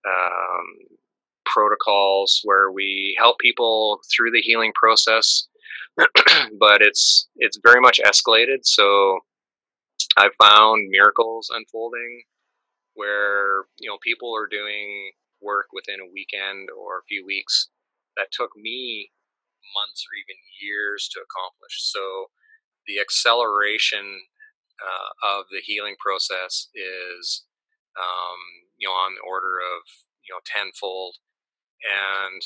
um, 0.08 0.98
protocols 1.46 2.41
where 2.43 2.72
we 2.72 3.15
help 3.17 3.39
people 3.39 4.00
through 4.15 4.32
the 4.32 4.41
healing 4.41 4.72
process, 4.75 5.48
but 5.98 6.82
it's 6.82 7.27
it's 7.38 7.60
very 7.63 7.82
much 7.82 8.00
escalated. 8.05 8.60
So 8.63 9.20
I've 10.17 10.36
found 10.41 10.89
miracles 10.89 11.50
unfolding 11.53 12.24
where 12.96 13.65
you 13.79 13.89
know 13.89 13.98
people 14.03 14.36
are 14.36 14.48
doing 14.48 15.12
work 15.41 15.67
within 15.74 16.00
a 16.00 16.12
weekend 16.13 16.70
or 16.72 17.00
a 17.00 17.08
few 17.08 17.25
weeks 17.25 17.70
that 18.17 18.27
took 18.32 18.51
me 18.55 19.12
months 19.75 20.05
or 20.05 20.13
even 20.15 20.38
years 20.62 21.10
to 21.12 21.20
accomplish. 21.20 21.91
So 21.91 22.29
the 22.88 23.00
acceleration 23.00 24.22
uh, 24.82 25.38
of 25.38 25.46
the 25.51 25.62
healing 25.63 25.96
process 26.00 26.70
is 26.75 27.46
um, 28.00 28.40
you 28.78 28.88
know 28.88 28.94
on 28.94 29.16
the 29.16 29.28
order 29.28 29.60
of 29.60 29.84
you 30.24 30.34
know 30.34 30.42
tenfold 30.46 31.16
and 31.84 32.42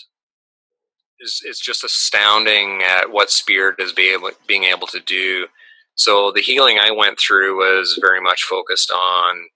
is 1.20 1.42
it's 1.46 1.60
just 1.60 1.84
astounding 1.84 2.82
at 2.84 3.12
what 3.12 3.32
spirit 3.32 3.80
is 3.80 3.94
being 3.94 4.13
able, 4.16 4.32
being 4.48 4.63
able 4.66 4.88
to 4.88 5.00
do. 5.00 5.48
So 5.96 6.32
the 6.32 6.42
healing 6.42 6.77
I 6.80 6.92
went 6.92 7.20
through 7.20 7.58
was 7.58 7.98
very 8.01 8.22
much 8.22 8.44
focused 8.44 8.92
on 8.92 9.48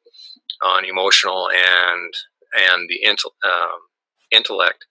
on 0.63 0.85
emotional 0.85 1.49
and 1.51 2.13
and 2.53 2.89
the 2.89 2.99
intel, 3.07 3.31
um, 3.45 3.79
intellect, 4.31 4.85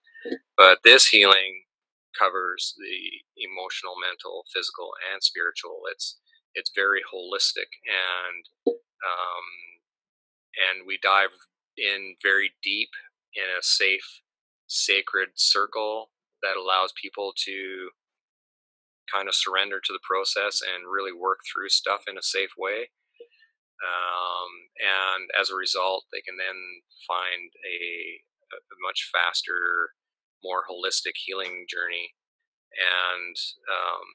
but 0.57 0.79
this 0.83 1.07
healing 1.07 1.63
covers 2.17 2.75
the 2.77 3.45
emotional, 3.45 3.93
mental, 4.01 4.45
physical, 4.53 4.91
and 5.13 5.23
spiritual. 5.23 5.81
It's 5.91 6.17
it's 6.55 6.71
very 6.75 7.01
holistic 7.13 7.69
and 7.87 8.45
um, 8.67 9.45
and 10.57 10.85
we 10.85 10.99
dive 11.01 11.29
in 11.77 12.15
very 12.21 12.51
deep 12.63 12.89
in 13.35 13.43
a 13.43 13.63
safe 13.63 14.21
sacred 14.67 15.29
circle 15.35 16.11
that 16.41 16.57
allows 16.57 16.93
people 17.01 17.33
to 17.45 17.89
kind 19.13 19.27
of 19.27 19.35
surrender 19.35 19.79
to 19.83 19.93
the 19.93 19.99
process 20.07 20.61
and 20.61 20.91
really 20.91 21.11
work 21.11 21.39
through 21.43 21.69
stuff 21.69 22.03
in 22.07 22.17
a 22.17 22.23
safe 22.23 22.51
way. 22.57 22.89
Um, 23.81 24.51
and 24.79 25.29
as 25.39 25.49
a 25.49 25.55
result, 25.55 26.05
they 26.13 26.21
can 26.21 26.37
then 26.37 26.59
find 27.07 27.51
a, 27.65 27.79
a 28.55 28.77
much 28.85 29.09
faster, 29.11 29.91
more 30.43 30.63
holistic 30.69 31.15
healing 31.15 31.65
journey. 31.67 32.13
And 32.71 33.35
um, 33.67 34.05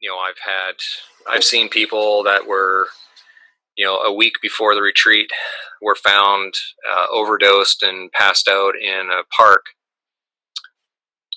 you 0.00 0.08
know, 0.08 0.18
I've 0.18 0.38
had, 0.38 0.76
I've 1.28 1.44
seen 1.44 1.68
people 1.68 2.22
that 2.24 2.46
were, 2.46 2.88
you 3.76 3.84
know, 3.84 3.96
a 3.98 4.12
week 4.12 4.34
before 4.42 4.74
the 4.74 4.82
retreat 4.82 5.30
were 5.82 5.94
found 5.94 6.54
uh, 6.90 7.06
overdosed 7.12 7.82
and 7.82 8.10
passed 8.12 8.48
out 8.48 8.74
in 8.76 9.10
a 9.10 9.22
park. 9.36 9.66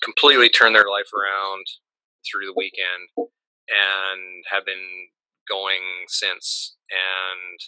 Completely 0.02 0.48
turned 0.50 0.76
their 0.76 0.90
life 0.90 1.12
around 1.14 1.66
through 2.26 2.46
the 2.46 2.54
weekend 2.56 3.10
and 3.18 4.44
have 4.50 4.66
been 4.66 5.10
going 5.50 5.82
since. 6.08 6.76
And 6.90 7.60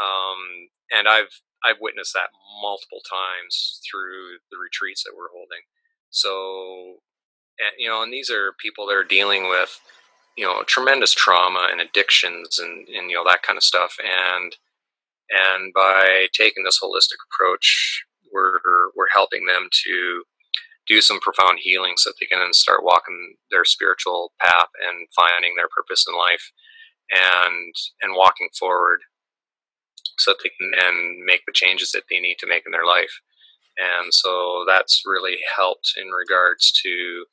um, 0.00 0.68
and 0.92 1.08
I've 1.08 1.40
I've 1.64 1.80
witnessed 1.80 2.14
that 2.14 2.30
multiple 2.62 3.00
times 3.10 3.80
through 3.90 4.38
the 4.50 4.58
retreats 4.62 5.02
that 5.02 5.14
we're 5.16 5.32
holding. 5.32 5.66
So 6.10 7.00
and, 7.58 7.72
you 7.78 7.88
know 7.88 8.02
and 8.02 8.12
these 8.12 8.30
are 8.30 8.52
people 8.60 8.86
that 8.86 8.94
are 8.94 9.04
dealing 9.04 9.48
with 9.48 9.80
you 10.40 10.46
know 10.46 10.62
tremendous 10.66 11.12
trauma 11.12 11.68
and 11.70 11.80
addictions 11.80 12.58
and, 12.58 12.88
and 12.88 13.10
you 13.10 13.16
know 13.16 13.24
that 13.24 13.42
kind 13.42 13.56
of 13.58 13.62
stuff. 13.62 13.96
And 14.00 14.56
and 15.30 15.72
by 15.74 16.26
taking 16.32 16.64
this 16.64 16.80
holistic 16.82 17.20
approach 17.28 18.04
we're 18.32 18.90
we're 18.96 19.12
helping 19.12 19.46
them 19.46 19.68
to 19.84 20.24
do 20.88 21.00
some 21.00 21.20
profound 21.20 21.58
healing 21.60 21.94
so 21.96 22.10
that 22.10 22.16
they 22.20 22.26
can 22.26 22.52
start 22.52 22.82
walking 22.82 23.34
their 23.50 23.64
spiritual 23.64 24.32
path 24.40 24.70
and 24.88 25.06
finding 25.14 25.54
their 25.56 25.68
purpose 25.68 26.06
in 26.08 26.16
life 26.16 26.50
and 27.10 27.74
and 28.02 28.16
walking 28.16 28.48
forward 28.58 29.00
so 30.18 30.32
that 30.32 30.38
they 30.42 30.50
can 30.58 30.70
then 30.78 31.22
make 31.24 31.42
the 31.46 31.52
changes 31.52 31.92
that 31.92 32.04
they 32.10 32.20
need 32.20 32.36
to 32.38 32.46
make 32.46 32.64
in 32.66 32.72
their 32.72 32.86
life. 32.86 33.20
And 33.78 34.12
so 34.12 34.64
that's 34.66 35.02
really 35.06 35.38
helped 35.56 35.94
in 35.96 36.08
regards 36.08 36.72
to 36.82 37.24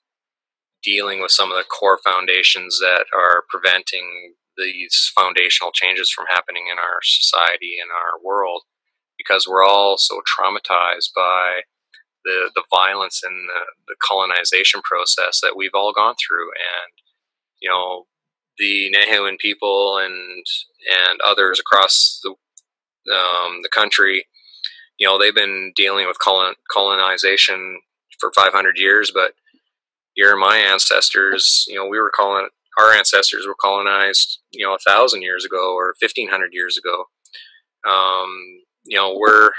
dealing 0.83 1.21
with 1.21 1.31
some 1.31 1.51
of 1.51 1.57
the 1.57 1.63
core 1.63 1.99
foundations 2.03 2.79
that 2.79 3.05
are 3.15 3.43
preventing 3.49 4.35
these 4.57 5.11
foundational 5.15 5.71
changes 5.71 6.09
from 6.09 6.25
happening 6.29 6.65
in 6.71 6.79
our 6.79 6.99
society 7.03 7.77
and 7.81 7.89
our 7.91 8.23
world 8.23 8.63
because 9.17 9.47
we're 9.47 9.65
all 9.65 9.97
so 9.97 10.21
traumatized 10.21 11.09
by 11.15 11.61
the 12.25 12.51
the 12.55 12.63
violence 12.69 13.21
and 13.23 13.47
the, 13.49 13.61
the 13.87 13.95
colonization 14.07 14.81
process 14.83 15.39
that 15.41 15.55
we've 15.55 15.75
all 15.75 15.93
gone 15.93 16.15
through, 16.15 16.49
and 16.49 16.91
you 17.61 17.69
know 17.69 18.05
the 18.57 18.91
Nehiyawin 18.93 19.37
people 19.39 19.97
and 19.97 20.45
and 20.89 21.19
others 21.21 21.59
across 21.59 22.19
the 22.23 22.33
um, 23.11 23.61
the 23.63 23.69
country, 23.69 24.27
you 24.97 25.07
know, 25.07 25.17
they've 25.17 25.35
been 25.35 25.71
dealing 25.75 26.07
with 26.07 26.19
colon, 26.19 26.55
colonization 26.71 27.79
for 28.19 28.31
500 28.33 28.77
years, 28.77 29.11
but 29.13 29.33
your 30.17 30.35
my 30.35 30.57
ancestors, 30.57 31.63
you 31.67 31.75
know, 31.75 31.87
we 31.87 31.99
were 31.99 32.11
calling 32.13 32.49
our 32.77 32.93
ancestors 32.93 33.47
were 33.47 33.55
colonized, 33.59 34.39
you 34.51 34.65
know, 34.65 34.73
a 34.73 34.89
thousand 34.89 35.21
years 35.21 35.45
ago 35.45 35.73
or 35.73 35.95
1500 35.99 36.53
years 36.53 36.77
ago. 36.77 37.05
Um, 37.89 38.29
you 38.83 38.97
know, 38.97 39.15
we're 39.17 39.51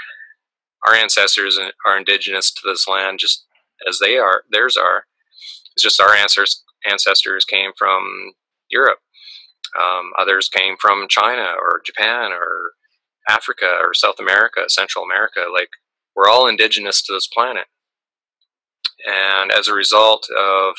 our 0.85 0.93
ancestors 0.93 1.59
are 1.85 1.97
indigenous 1.97 2.51
to 2.53 2.61
this 2.65 2.87
land 2.87 3.19
just 3.19 3.45
as 3.87 3.99
they 3.99 4.17
are 4.17 4.43
theirs 4.51 4.77
are 4.77 5.05
It's 5.75 5.83
just 5.83 6.01
our 6.01 6.13
ancestors 6.13 6.63
ancestors 6.89 7.45
came 7.45 7.71
from 7.77 8.33
Europe. 8.69 8.99
Um, 9.79 10.11
others 10.17 10.49
came 10.49 10.75
from 10.79 11.07
China 11.09 11.47
or 11.61 11.81
Japan 11.85 12.31
or 12.31 12.71
Africa 13.29 13.77
or 13.79 13.93
South 13.93 14.19
America, 14.19 14.61
Central 14.67 15.03
America. 15.03 15.41
Like 15.53 15.69
we're 16.15 16.29
all 16.29 16.47
indigenous 16.47 17.01
to 17.03 17.13
this 17.13 17.27
planet. 17.27 17.65
And 19.05 19.51
as 19.51 19.67
a 19.67 19.73
result 19.73 20.27
of 20.37 20.75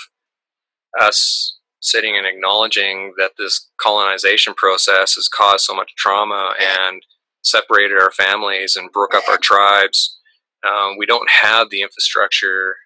us 1.01 1.59
sitting 1.81 2.17
and 2.17 2.27
acknowledging 2.27 3.15
that 3.17 3.33
this 3.39 3.71
colonization 3.81 4.55
process 4.55 5.15
has 5.15 5.29
caused 5.29 5.65
so 5.65 5.75
much 5.75 5.95
trauma 5.97 6.53
and 6.61 7.03
separated 7.43 7.99
our 7.99 8.13
families 8.13 8.77
and 8.77 8.93
broke 8.93 9.15
up 9.15 9.29
our 9.29 9.39
tribes, 9.39 10.19
um, 10.67 10.97
we 10.99 11.07
don't 11.07 11.29
have 11.31 11.71
the 11.71 11.81
infrastructure 11.81 12.77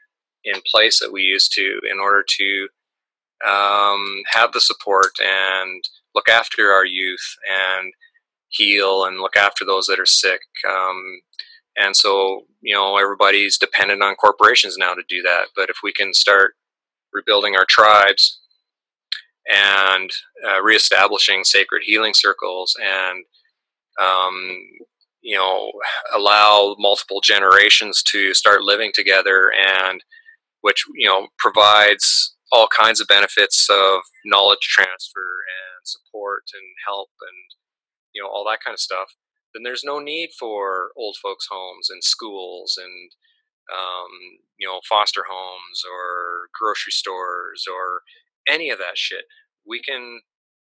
in 0.45 0.61
place 0.71 1.01
that 1.01 1.13
we 1.13 1.23
used 1.23 1.53
to 1.55 1.81
in 1.91 1.99
order 1.99 2.25
to 2.27 2.69
um, 3.45 4.23
have 4.27 4.53
the 4.53 4.61
support 4.61 5.11
and 5.21 5.83
look 6.15 6.29
after 6.29 6.71
our 6.71 6.85
youth 6.85 7.37
and 7.51 7.93
heal 8.49 9.05
and 9.05 9.19
look 9.19 9.37
after 9.37 9.65
those 9.65 9.87
that 9.87 9.99
are 9.99 10.07
sick. 10.07 10.41
Um, 10.69 11.21
and 11.77 11.97
so, 11.97 12.43
you 12.65 12.75
know, 12.75 12.97
everybody's 12.97 13.59
dependent 13.59 14.03
on 14.03 14.15
corporations 14.15 14.77
now 14.79 14.95
to 14.95 15.03
do 15.07 15.21
that. 15.23 15.49
But 15.55 15.69
if 15.69 15.77
we 15.83 15.93
can 15.93 16.15
start 16.15 16.55
rebuilding 17.13 17.55
our 17.57 17.67
tribes 17.69 18.41
and 19.53 20.11
uh, 20.49 20.63
reestablishing 20.63 21.45
sacred 21.45 21.83
healing 21.85 22.15
circles 22.15 22.75
and, 22.83 23.25
um, 24.01 24.57
you 25.21 25.37
know, 25.37 25.73
allow 26.15 26.75
multiple 26.79 27.21
generations 27.21 28.03
to 28.05 28.33
start 28.33 28.63
living 28.63 28.93
together 28.95 29.53
and 29.53 30.03
which, 30.63 30.85
you 30.97 31.07
know, 31.07 31.29
provides 31.39 32.35
all 32.51 32.67
kinds 32.69 32.99
of 33.01 33.07
benefits 33.07 33.69
of 33.69 34.01
knowledge 34.25 34.61
transfer 34.63 35.21
and 35.21 35.87
support 35.87 36.45
and 36.55 36.63
help 36.87 37.11
and 37.21 37.55
you 38.15 38.23
know 38.23 38.29
all 38.29 38.45
that 38.49 38.61
kind 38.65 38.75
of 38.75 38.81
stuff 38.81 39.09
then 39.55 39.63
there's 39.63 39.85
no 39.85 40.01
need 40.01 40.31
for 40.39 40.91
old 40.97 41.17
folks 41.23 41.49
homes 41.51 41.89
and 41.91 42.05
schools 42.05 42.79
and 42.83 43.11
um, 43.73 44.11
you 44.59 44.69
know 44.69 44.81
foster 44.89 45.25
homes 45.29 45.83
or 45.91 46.49
grocery 46.59 46.93
stores 46.93 47.65
or 47.73 48.03
any 48.49 48.71
of 48.71 48.79
that 48.79 48.97
shit. 48.99 49.25
We 49.67 49.81
can 49.83 50.21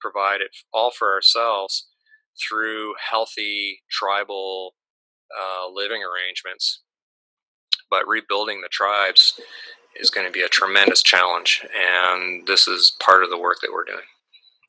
provide 0.02 0.42
it 0.42 0.52
all 0.74 0.92
for 0.92 1.14
ourselves 1.14 1.88
through 2.42 2.96
healthy 3.10 3.82
tribal 3.92 4.74
uh, 5.32 5.72
living 5.72 6.02
arrangements. 6.04 6.82
But 7.90 8.08
rebuilding 8.08 8.62
the 8.62 8.70
tribes 8.72 9.40
is 9.98 10.10
going 10.10 10.26
to 10.26 10.32
be 10.32 10.42
a 10.42 10.50
tremendous 10.50 11.04
challenge 11.04 11.66
and 11.76 12.48
this 12.48 12.68
is 12.68 12.94
part 13.02 13.24
of 13.24 13.30
the 13.30 13.38
work 13.38 13.58
that 13.62 13.72
we're 13.74 13.84
doing 13.86 14.06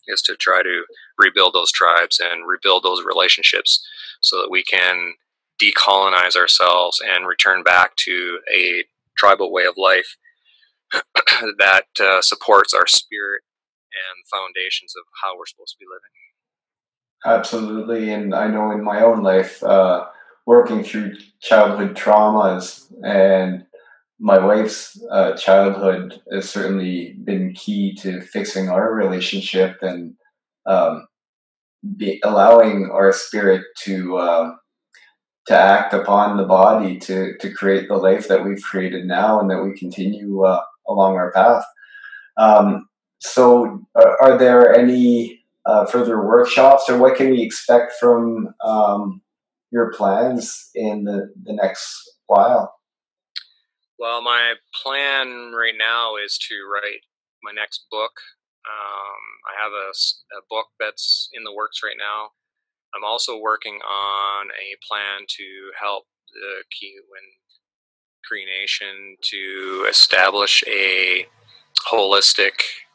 is 0.06 0.22
to 0.22 0.36
try 0.36 0.62
to 0.62 0.84
rebuild 1.18 1.54
those 1.54 1.72
tribes 1.72 2.20
and 2.20 2.46
rebuild 2.46 2.82
those 2.82 3.04
relationships 3.04 3.86
so 4.20 4.36
that 4.40 4.50
we 4.50 4.62
can 4.62 5.14
decolonize 5.62 6.36
ourselves 6.36 7.00
and 7.04 7.26
return 7.26 7.62
back 7.62 7.94
to 7.96 8.38
a 8.52 8.84
tribal 9.16 9.52
way 9.52 9.64
of 9.64 9.74
life 9.76 10.16
that 11.58 11.86
uh, 12.00 12.20
supports 12.20 12.74
our 12.74 12.86
spirit 12.86 13.42
and 13.92 14.26
foundations 14.30 14.94
of 14.96 15.04
how 15.22 15.36
we're 15.36 15.46
supposed 15.46 15.76
to 15.78 15.78
be 15.78 15.86
living. 15.86 16.10
Absolutely. 17.24 18.12
And 18.12 18.34
I 18.34 18.48
know 18.48 18.72
in 18.72 18.82
my 18.82 19.02
own 19.02 19.22
life, 19.22 19.62
uh, 19.62 20.06
working 20.46 20.82
through 20.82 21.16
childhood 21.40 21.96
traumas 21.96 22.92
and 23.04 23.64
my 24.18 24.38
wife's 24.38 25.00
uh, 25.10 25.36
childhood 25.36 26.20
has 26.32 26.48
certainly 26.48 27.16
been 27.24 27.41
key 27.52 27.94
to 27.96 28.20
fixing 28.20 28.68
our 28.68 28.92
relationship 28.92 29.78
and 29.82 30.14
um, 30.66 31.06
be 31.96 32.20
allowing 32.24 32.90
our 32.92 33.12
spirit 33.12 33.64
to 33.84 34.16
uh, 34.16 34.52
to 35.46 35.56
act 35.56 35.92
upon 35.92 36.36
the 36.36 36.44
body 36.44 36.98
to 36.98 37.36
to 37.38 37.52
create 37.52 37.88
the 37.88 37.96
life 37.96 38.28
that 38.28 38.44
we've 38.44 38.62
created 38.62 39.04
now 39.04 39.40
and 39.40 39.50
that 39.50 39.62
we 39.62 39.76
continue 39.78 40.42
uh, 40.44 40.62
along 40.88 41.16
our 41.16 41.32
path. 41.32 41.64
Um, 42.36 42.88
so, 43.18 43.86
are, 43.94 44.22
are, 44.22 44.38
there 44.38 44.74
any 44.74 45.44
uh, 45.64 45.86
further 45.86 46.26
workshops, 46.26 46.88
or 46.88 46.98
what 46.98 47.16
can 47.16 47.30
we 47.30 47.42
expect 47.42 47.92
from 48.00 48.52
um, 48.64 49.22
your 49.70 49.92
plans 49.92 50.70
in 50.74 51.04
the, 51.04 51.32
the 51.44 51.52
next 51.52 51.86
while? 52.26 52.74
Well, 53.98 54.22
my 54.22 54.54
plan 54.82 55.52
right 55.52 55.76
now 55.76 56.16
is 56.16 56.36
to 56.48 56.54
write 56.72 57.02
my 57.42 57.52
next 57.52 57.86
book. 57.90 58.12
Um, 58.62 59.22
I 59.50 59.62
have 59.62 59.72
a, 59.72 59.90
a, 60.38 60.42
book 60.48 60.66
that's 60.78 61.28
in 61.32 61.42
the 61.42 61.52
works 61.52 61.80
right 61.82 61.98
now. 61.98 62.30
I'm 62.94 63.04
also 63.04 63.36
working 63.36 63.74
on 63.82 64.46
a 64.46 64.78
plan 64.86 65.26
to 65.26 65.44
help 65.80 66.04
the 66.32 66.62
Kehewin 66.70 67.26
Cree 68.24 68.46
Nation 68.46 69.16
to 69.30 69.86
establish 69.90 70.62
a 70.68 71.26
holistic 71.90 72.52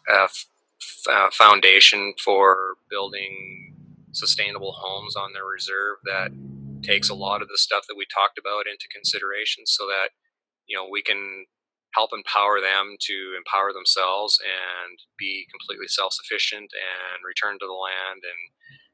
uh, 0.10 0.24
f- 0.24 0.46
uh, 1.10 1.30
foundation 1.34 2.14
for 2.24 2.76
building 2.90 3.76
sustainable 4.14 4.74
homes 4.78 5.16
on 5.16 5.34
their 5.34 5.46
reserve 5.46 5.98
that 6.06 6.32
takes 6.82 7.10
a 7.10 7.14
lot 7.14 7.42
of 7.42 7.50
the 7.50 7.58
stuff 7.58 7.84
that 7.88 7.96
we 7.98 8.06
talked 8.14 8.38
about 8.38 8.68
into 8.68 8.88
consideration 8.94 9.64
so 9.66 9.86
that 9.88 10.10
you 10.66 10.78
know 10.78 10.88
we 10.90 11.02
can 11.02 11.46
help 11.98 12.14
empower 12.14 12.62
them 12.62 12.96
to 13.02 13.34
empower 13.34 13.74
themselves 13.74 14.38
and 14.46 15.02
be 15.18 15.50
completely 15.50 15.90
self-sufficient 15.90 16.70
and 16.70 17.18
return 17.26 17.58
to 17.58 17.66
the 17.66 17.74
land 17.74 18.22
and, 18.22 18.42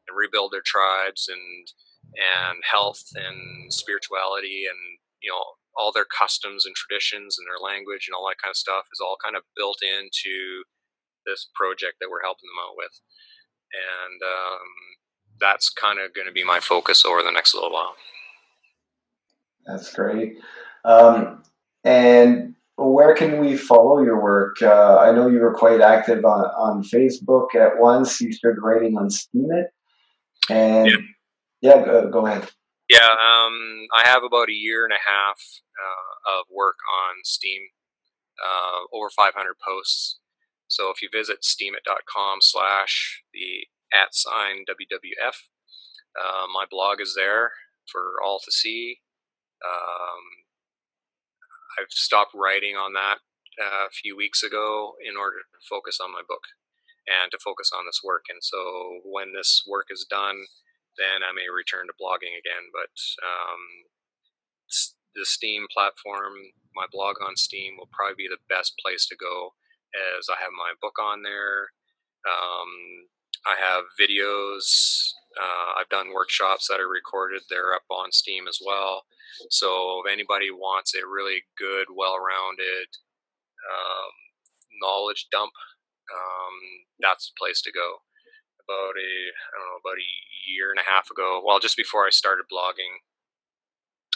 and 0.08 0.16
rebuild 0.16 0.56
their 0.56 0.63
tribes 0.63 1.28
and 1.28 1.68
and 2.13 2.62
health 2.63 3.04
and 3.16 3.72
spirituality 3.74 4.63
and 4.70 4.80
you 5.20 5.32
know 5.32 5.44
all 5.76 5.92
their 5.92 6.06
customs 6.06 6.66
and 6.66 6.76
traditions 6.76 7.38
and 7.38 7.48
their 7.48 7.58
language 7.58 8.08
and 8.08 8.16
all 8.16 8.28
that 8.28 8.38
kind 8.42 8.52
of 8.52 8.58
stuff 8.58 8.86
is 8.94 9.02
all 9.02 9.18
kind 9.24 9.36
of 9.36 9.44
built 9.56 9.80
into 9.82 10.63
this 11.26 11.50
project 11.56 11.98
that 12.00 12.10
we're 12.10 12.22
helping 12.22 12.48
them 12.48 12.62
out 12.62 12.78
with. 12.78 12.94
And 13.74 14.22
um, 14.22 14.68
that's 15.39 15.70
kind 15.70 16.00
of 16.00 16.13
going 16.13 16.28
to 16.28 16.34
be 16.34 16.44
my 16.44 16.60
focus 16.60 17.06
over 17.06 17.24
the 17.24 17.32
next 17.32 17.56
little 17.56 17.72
while. 17.72 17.96
That's 19.66 19.94
great. 19.94 20.38
Um, 20.86 21.44
and 21.84 22.56
where 22.77 23.13
can 23.15 23.39
we 23.39 23.55
follow 23.55 24.01
your 24.01 24.21
work? 24.21 24.62
Uh, 24.62 24.97
I 24.97 25.12
know 25.12 25.27
you 25.27 25.39
were 25.39 25.53
quite 25.53 25.81
active 25.81 26.25
on, 26.25 26.45
on 26.45 26.83
Facebook 26.83 27.55
at 27.55 27.79
once. 27.79 28.19
You 28.19 28.31
started 28.33 28.62
writing 28.62 28.97
on 28.97 29.09
Steemit. 29.09 29.65
And 30.49 30.88
yeah, 30.88 30.97
yeah 31.62 31.86
go, 31.86 32.09
go, 32.09 32.25
ahead. 32.25 32.49
Yeah, 32.89 33.07
um, 33.07 33.88
I 33.95 34.03
have 34.05 34.23
about 34.23 34.49
a 34.49 34.53
year 34.53 34.83
and 34.86 34.93
a 34.93 34.97
half 34.97 35.39
uh, 35.79 36.39
of 36.39 36.45
work 36.51 36.77
on 37.07 37.21
Steem, 37.23 37.62
uh, 38.43 38.95
over 38.95 39.09
500 39.09 39.53
posts. 39.65 40.19
So 40.67 40.89
if 40.89 41.01
you 41.01 41.09
visit 41.13 41.43
steemit.com 41.43 42.39
slash 42.41 43.21
the 43.33 43.67
at 43.95 44.15
sign 44.15 44.65
WWF, 44.67 45.36
uh, 46.19 46.47
my 46.51 46.65
blog 46.69 46.99
is 46.99 47.13
there 47.15 47.51
for 47.91 48.15
all 48.25 48.39
to 48.43 48.51
see. 48.51 48.97
Um, 49.63 50.42
I've 51.79 51.91
stopped 51.91 52.33
writing 52.36 52.75
on 52.75 52.93
that 52.93 53.19
uh, 53.62 53.88
a 53.88 53.93
few 53.93 54.15
weeks 54.17 54.43
ago 54.43 54.93
in 55.03 55.17
order 55.17 55.38
to 55.41 55.59
focus 55.69 55.99
on 56.01 56.12
my 56.12 56.21
book 56.27 56.43
and 57.07 57.31
to 57.31 57.39
focus 57.43 57.71
on 57.75 57.86
this 57.86 58.01
work. 58.03 58.25
And 58.29 58.39
so 58.41 59.01
when 59.03 59.33
this 59.33 59.63
work 59.67 59.88
is 59.89 60.05
done, 60.09 60.45
then 60.97 61.23
I 61.25 61.33
may 61.33 61.49
return 61.49 61.88
to 61.88 61.99
blogging 61.99 62.38
again. 62.38 62.69
But 62.71 62.93
um, 63.21 63.62
the 65.15 65.25
Steem 65.25 65.67
platform, 65.73 66.33
my 66.75 66.86
blog 66.91 67.17
on 67.21 67.36
Steem, 67.36 67.77
will 67.77 67.89
probably 67.91 68.15
be 68.17 68.29
the 68.29 68.41
best 68.49 68.73
place 68.83 69.05
to 69.07 69.15
go, 69.15 69.53
as 70.17 70.29
I 70.29 70.41
have 70.41 70.53
my 70.53 70.73
book 70.81 70.97
on 71.01 71.23
there. 71.23 71.69
Um, 72.25 73.09
I 73.45 73.55
have 73.59 73.83
videos. 73.99 75.12
Uh, 75.39 75.80
I've 75.80 75.89
done 75.89 76.13
workshops 76.13 76.67
that 76.69 76.80
are 76.80 76.88
recorded. 76.88 77.41
They're 77.50 77.74
up 77.74 77.89
on 77.89 78.12
Steem 78.12 78.48
as 78.48 78.60
well. 78.63 79.04
So 79.50 80.02
if 80.06 80.12
anybody 80.12 80.52
wants 80.52 80.93
a 80.93 81.08
really 81.08 81.43
good, 81.58 81.88
well-rounded 81.89 82.89
um, 83.65 84.13
knowledge 84.82 85.28
dump, 85.32 85.54
um, 86.13 86.56
that's 87.00 87.28
the 87.28 87.38
place 87.39 87.62
to 87.63 87.72
go. 87.72 88.04
About 88.63 88.96
a, 88.96 89.12
I 89.34 89.56
don't 89.58 89.67
know, 89.67 89.82
about 89.84 90.00
a 90.00 90.12
year 90.48 90.72
and 90.72 90.80
a 90.80 90.88
half 90.88 91.10
ago, 91.12 91.41
well, 91.43 91.60
just 91.60 91.76
before 91.76 92.06
I 92.06 92.12
started 92.12 92.46
blogging, 92.52 93.02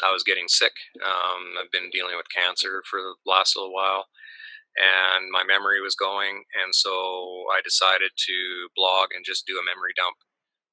I 0.06 0.14
was 0.14 0.24
getting 0.24 0.48
sick. 0.48 0.74
Um, 1.04 1.58
I've 1.60 1.72
been 1.72 1.90
dealing 1.90 2.16
with 2.16 2.32
cancer 2.32 2.84
for 2.86 3.02
the 3.02 3.16
last 3.26 3.58
little 3.58 3.74
while, 3.74 4.06
and 4.78 5.32
my 5.32 5.44
memory 5.44 5.82
was 5.82 5.96
going, 5.96 6.46
and 6.54 6.72
so 6.72 7.50
I 7.50 7.60
decided 7.66 8.12
to 8.16 8.70
blog 8.76 9.10
and 9.12 9.26
just 9.26 9.48
do 9.48 9.58
a 9.58 9.66
memory 9.66 9.92
dump 9.98 10.16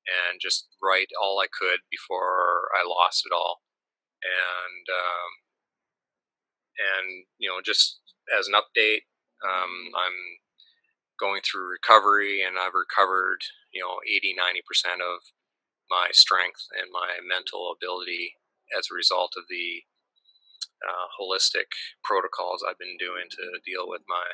and 0.08 0.40
just 0.42 0.68
write 0.82 1.08
all 1.20 1.40
I 1.40 1.48
could 1.48 1.80
before 1.90 2.70
I 2.76 2.86
lost 2.86 3.24
it 3.26 3.34
all. 3.34 3.62
And 4.24 4.86
um, 4.90 5.32
and 6.78 7.08
you 7.38 7.48
know 7.50 7.60
just 7.64 8.00
as 8.38 8.48
an 8.48 8.54
update, 8.54 9.06
Um, 9.44 9.92
I'm 9.96 10.18
going 11.20 11.42
through 11.42 11.70
recovery, 11.70 12.42
and 12.42 12.58
I've 12.58 12.74
recovered, 12.74 13.40
you 13.72 13.82
know, 13.82 14.00
80, 14.06 14.34
90 14.36 14.62
percent 14.68 15.00
of 15.02 15.20
my 15.90 16.08
strength 16.12 16.64
and 16.78 16.90
my 16.92 17.20
mental 17.22 17.72
ability 17.74 18.36
as 18.76 18.88
a 18.90 18.96
result 18.96 19.34
of 19.36 19.44
the 19.50 19.84
uh, 20.84 21.06
holistic 21.20 21.70
protocols 22.04 22.64
I've 22.64 22.78
been 22.78 22.96
doing 22.98 23.26
to 23.30 23.44
deal 23.66 23.88
with 23.88 24.02
my 24.08 24.28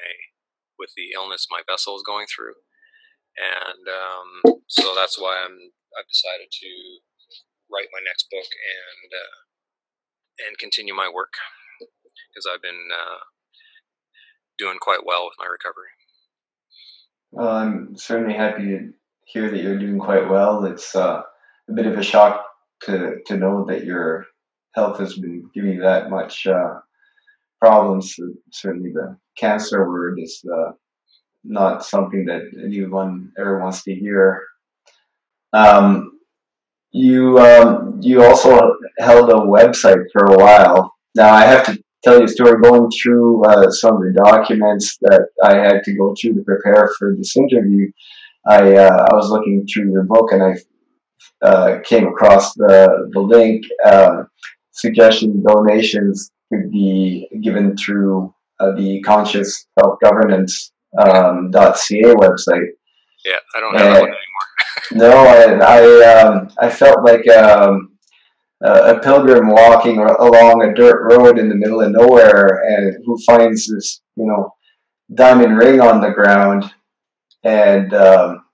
with 0.79 0.93
the 0.97 1.13
illness 1.15 1.47
my 1.51 1.63
vessel 1.69 1.97
is 1.97 2.05
going 2.07 2.27
through, 2.27 2.55
and 3.39 3.85
um, 3.87 4.59
so 4.67 4.95
that's 4.95 5.19
why 5.19 5.43
I'm 5.45 5.57
I've 5.99 6.09
decided 6.09 6.51
to 6.51 6.71
write 7.71 7.89
my 7.93 8.01
next 8.05 8.27
book 8.31 8.47
and 8.47 9.11
uh, 9.15 9.39
and 10.47 10.59
continue 10.59 10.95
my 10.95 11.11
work 11.13 11.35
because 11.79 12.47
I've 12.47 12.63
been 12.63 12.89
uh, 12.93 13.21
doing 14.59 14.79
quite 14.81 15.05
well 15.05 15.25
with 15.25 15.35
my 15.39 15.47
recovery. 15.47 15.91
Well, 17.33 17.49
I'm 17.49 17.97
certainly 17.97 18.35
happy 18.35 18.65
to 18.65 18.93
hear 19.25 19.51
that 19.51 19.63
you're 19.63 19.79
doing 19.79 19.99
quite 19.99 20.29
well. 20.29 20.65
It's 20.65 20.95
uh, 20.95 21.23
a 21.69 21.73
bit 21.73 21.87
of 21.87 21.99
a 21.99 22.03
shock 22.03 22.45
to 22.85 23.17
to 23.27 23.37
know 23.37 23.65
that 23.69 23.85
your 23.85 24.27
health 24.75 24.99
has 24.99 25.17
been 25.17 25.51
giving 25.55 25.75
you 25.75 25.83
that 25.83 26.11
much 26.11 26.47
uh, 26.47 26.81
problems. 27.61 28.15
Certainly, 28.53 28.93
the 28.93 29.17
cancer 29.37 29.89
word 29.89 30.19
is 30.21 30.43
uh, 30.53 30.73
not 31.45 31.85
something 31.85 32.25
that 32.27 32.43
anyone 32.65 33.33
ever 33.39 33.61
wants 33.61 33.83
to 33.85 33.95
hear. 33.95 34.43
Um, 35.53 36.19
you 36.93 37.39
um, 37.39 37.99
you 38.01 38.23
also 38.23 38.75
held 38.99 39.31
a 39.31 39.35
website 39.35 40.05
for 40.13 40.27
a 40.27 40.39
while. 40.39 40.95
Now 41.15 41.33
I 41.33 41.45
have 41.45 41.65
to 41.67 41.79
tell 42.03 42.19
you 42.19 42.25
a 42.25 42.29
story. 42.29 42.61
Going 42.61 42.91
through 42.91 43.45
uh, 43.45 43.71
some 43.71 43.97
of 43.97 44.03
the 44.03 44.21
documents 44.25 44.97
that 45.03 45.29
I 45.43 45.57
had 45.57 45.83
to 45.85 45.97
go 45.97 46.15
through 46.21 46.35
to 46.35 46.43
prepare 46.43 46.91
for 46.99 47.15
this 47.17 47.37
interview, 47.37 47.91
I 48.47 48.75
uh, 48.75 49.07
I 49.11 49.15
was 49.15 49.31
looking 49.31 49.67
through 49.67 49.93
your 49.93 50.05
book 50.05 50.33
and 50.33 50.43
I 50.43 51.47
uh, 51.47 51.81
came 51.85 52.09
across 52.09 52.55
the 52.55 53.09
the 53.13 53.21
link 53.21 53.65
um, 53.87 54.29
suggestion 54.73 55.43
donations 55.47 56.31
could 56.53 56.71
be 56.71 57.29
given 57.43 57.77
through 57.77 58.35
uh, 58.59 58.73
the 58.73 59.01
conscious 59.03 59.67
self 59.79 59.99
governance 60.01 60.73
um, 60.99 61.51
.ca 61.53 62.15
website. 62.15 62.69
Yeah, 63.25 63.39
I 63.55 63.61
don't 63.61 63.75
have 63.77 63.95
that 63.95 64.01
one 64.01 64.11
anymore. 64.11 64.21
no, 64.93 65.13
I 65.27 65.81
I, 65.81 66.23
um, 66.23 66.51
I 66.59 66.71
felt 66.71 67.05
like 67.05 67.29
um, 67.29 67.93
a 68.63 68.99
pilgrim 68.99 69.49
walking 69.49 69.99
along 69.99 70.65
a 70.65 70.75
dirt 70.75 71.03
road 71.11 71.39
in 71.39 71.49
the 71.49 71.55
middle 71.55 71.81
of 71.81 71.93
nowhere, 71.93 72.63
and 72.67 73.05
who 73.05 73.19
finds 73.27 73.67
this 73.67 74.01
you 74.17 74.27
know 74.27 74.55
diamond 75.15 75.57
ring 75.57 75.81
on 75.81 76.01
the 76.01 76.11
ground, 76.11 76.73
and 77.45 77.95
um, 77.95 78.45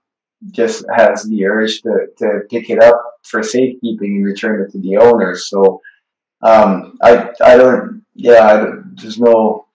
just 0.51 0.85
has 0.95 1.25
the 1.25 1.45
urge 1.47 1.81
to, 1.83 2.07
to 2.19 2.41
pick 2.51 2.71
it 2.71 2.83
up 2.83 3.01
for 3.25 3.43
safekeeping 3.43 4.17
and 4.17 4.25
return 4.25 4.63
it 4.63 4.73
to 4.73 4.81
the 4.81 4.97
owner. 4.97 5.37
So 5.37 5.81
um, 6.43 6.97
I 7.03 7.31
I 7.45 7.57
don't 7.57 8.05
yeah 8.15 8.47
I, 8.47 8.67
there's 8.95 9.19
no 9.19 9.66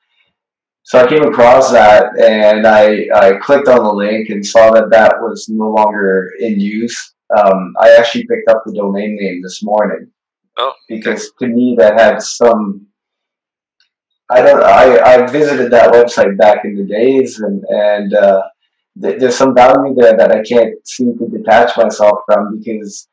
so 0.91 0.99
I 0.99 1.07
came 1.07 1.23
across 1.23 1.71
that 1.71 2.19
and 2.19 2.67
I, 2.67 3.07
I 3.15 3.37
clicked 3.37 3.69
on 3.69 3.81
the 3.81 3.93
link 3.93 4.27
and 4.27 4.45
saw 4.45 4.71
that 4.71 4.89
that 4.89 5.21
was 5.21 5.47
no 5.47 5.69
longer 5.69 6.31
in 6.37 6.59
use. 6.59 7.13
Um, 7.37 7.73
I 7.79 7.95
actually 7.97 8.27
picked 8.27 8.49
up 8.49 8.63
the 8.65 8.73
domain 8.73 9.17
name 9.17 9.41
this 9.41 9.63
morning. 9.63 10.11
Oh. 10.57 10.73
Because 10.89 11.31
to 11.39 11.47
me 11.47 11.77
that 11.79 11.97
had 11.97 12.21
some 12.21 12.87
I 14.29 14.41
don't 14.41 14.61
I, 14.61 14.99
I 14.99 15.31
visited 15.31 15.71
that 15.71 15.93
website 15.93 16.37
back 16.37 16.65
in 16.65 16.75
the 16.75 16.83
days 16.83 17.39
and 17.39 17.63
and 17.69 18.13
uh, 18.13 18.41
th- 19.01 19.17
there's 19.17 19.37
some 19.37 19.55
value 19.55 19.95
there 19.95 20.17
that 20.17 20.33
I 20.33 20.43
can't 20.43 20.75
seem 20.85 21.17
to 21.19 21.27
detach 21.29 21.77
myself 21.77 22.19
from 22.25 22.57
because 22.57 23.07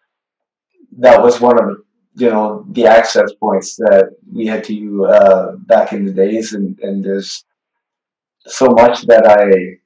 that 0.98 1.22
was 1.22 1.40
one 1.40 1.56
of 1.62 1.68
the 1.68 1.84
you 2.16 2.28
know 2.28 2.66
the 2.72 2.86
access 2.86 3.32
points 3.34 3.76
that 3.76 4.16
we 4.34 4.46
had 4.46 4.64
to 4.64 5.06
uh, 5.06 5.52
back 5.68 5.92
in 5.92 6.04
the 6.04 6.12
days 6.12 6.54
and 6.54 6.76
and 6.80 7.04
there's 7.04 7.44
so 8.48 8.68
much 8.68 9.02
that 9.02 9.26
I 9.26 9.78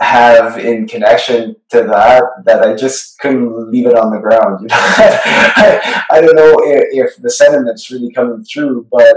have 0.00 0.58
in 0.58 0.86
connection 0.86 1.56
to 1.70 1.82
that 1.82 2.22
that 2.44 2.62
I 2.62 2.74
just 2.74 3.18
couldn't 3.18 3.70
leave 3.70 3.86
it 3.86 3.96
on 3.96 4.10
the 4.10 4.20
ground. 4.20 4.60
You 4.60 4.68
know? 4.68 4.76
I, 4.76 6.04
I 6.10 6.20
don't 6.20 6.36
know 6.36 6.56
if, 6.60 7.16
if, 7.16 7.22
the 7.22 7.30
sentiment's 7.30 7.90
really 7.90 8.12
coming 8.12 8.44
through, 8.44 8.86
but 8.90 9.16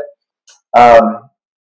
um, 0.77 1.29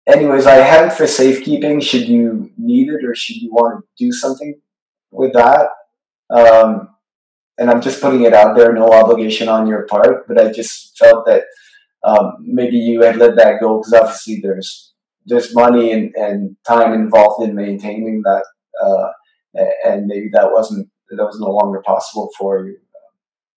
anyways, 0.08 0.46
I 0.46 0.56
have 0.56 0.92
it 0.92 0.96
for 0.96 1.08
safekeeping. 1.08 1.80
Should 1.80 2.08
you 2.08 2.52
need 2.58 2.89
it 2.89 3.06
or 3.06 3.15
should 3.15 3.38
you 3.38 3.52
want 3.52 3.84
to 3.84 4.06
do 4.06 4.12
something 4.12 4.60
with 5.12 5.34
that? 5.34 5.70
Um, 6.30 6.89
and 7.58 7.70
I'm 7.70 7.82
just 7.82 8.02
putting 8.02 8.24
it 8.24 8.34
out 8.34 8.56
there, 8.56 8.74
no 8.74 8.92
obligation 8.92 9.50
on 9.50 9.68
your 9.68 9.84
part. 9.84 10.28
But 10.28 10.39
I 10.39 10.52
just 10.52 10.98
felt 10.98 11.26
that 11.26 11.44
um, 12.04 12.38
maybe 12.39 12.78
you 12.78 13.02
had 13.02 13.18
let 13.18 13.36
that 13.36 13.60
go 13.60 13.80
because 13.80 13.94
obviously 13.94 14.39
there's 14.42 14.88
there's 15.30 15.56
money 15.56 15.92
and, 15.94 16.13
and 16.15 16.58
time 16.68 16.94
involved 16.94 17.48
in 17.48 17.56
maintaining 17.56 18.22
that, 18.24 18.44
uh, 18.84 19.10
and 19.86 20.08
maybe 20.08 20.30
that 20.34 20.52
wasn't 20.52 20.89
that 21.10 21.24
was 21.24 21.39
no 21.39 21.52
longer 21.52 21.82
possible 21.86 22.30
for 22.38 22.65
you. 22.65 22.78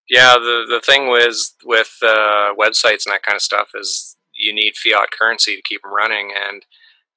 Yeah, 0.09 0.35
the 0.35 0.65
the 0.69 0.81
thing 0.85 1.07
was 1.07 1.55
with 1.65 1.97
uh, 2.03 2.55
websites 2.59 3.07
and 3.07 3.13
that 3.13 3.23
kind 3.23 3.37
of 3.37 3.43
stuff 3.43 3.69
is 3.75 4.17
you 4.35 4.55
need 4.55 4.75
fiat 4.77 5.11
currency 5.19 5.57
to 5.57 5.63
keep 5.63 5.83
them 5.83 5.95
running, 5.95 6.33
and 6.37 6.65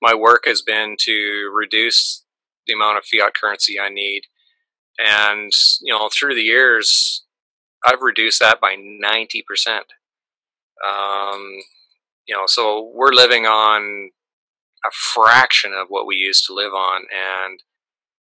my 0.02 0.14
work 0.16 0.44
has 0.46 0.62
been 0.62 0.96
to 1.02 1.52
reduce 1.54 2.24
the 2.68 2.74
amount 2.74 2.98
of 2.98 3.06
fiat 3.06 3.34
currency 3.40 3.80
I 3.80 3.90
need, 3.90 4.24
and 4.98 5.52
you 5.82 5.94
know 5.94 6.10
through 6.10 6.36
the 6.36 6.42
years 6.42 7.24
I've 7.86 8.02
reduced 8.02 8.40
that 8.40 8.62
by 8.62 8.76
ninety 8.80 9.44
percent. 9.48 9.86
Um, 10.86 11.62
you 12.28 12.36
know, 12.36 12.44
so 12.48 12.92
we're 12.94 13.14
living 13.14 13.46
on 13.46 14.12
a 14.88 14.92
fraction 14.92 15.74
of 15.74 15.88
what 15.90 16.08
we 16.08 16.16
used 16.16 16.46
to 16.48 16.54
live 16.54 16.74
on, 16.74 17.04
and 17.14 17.60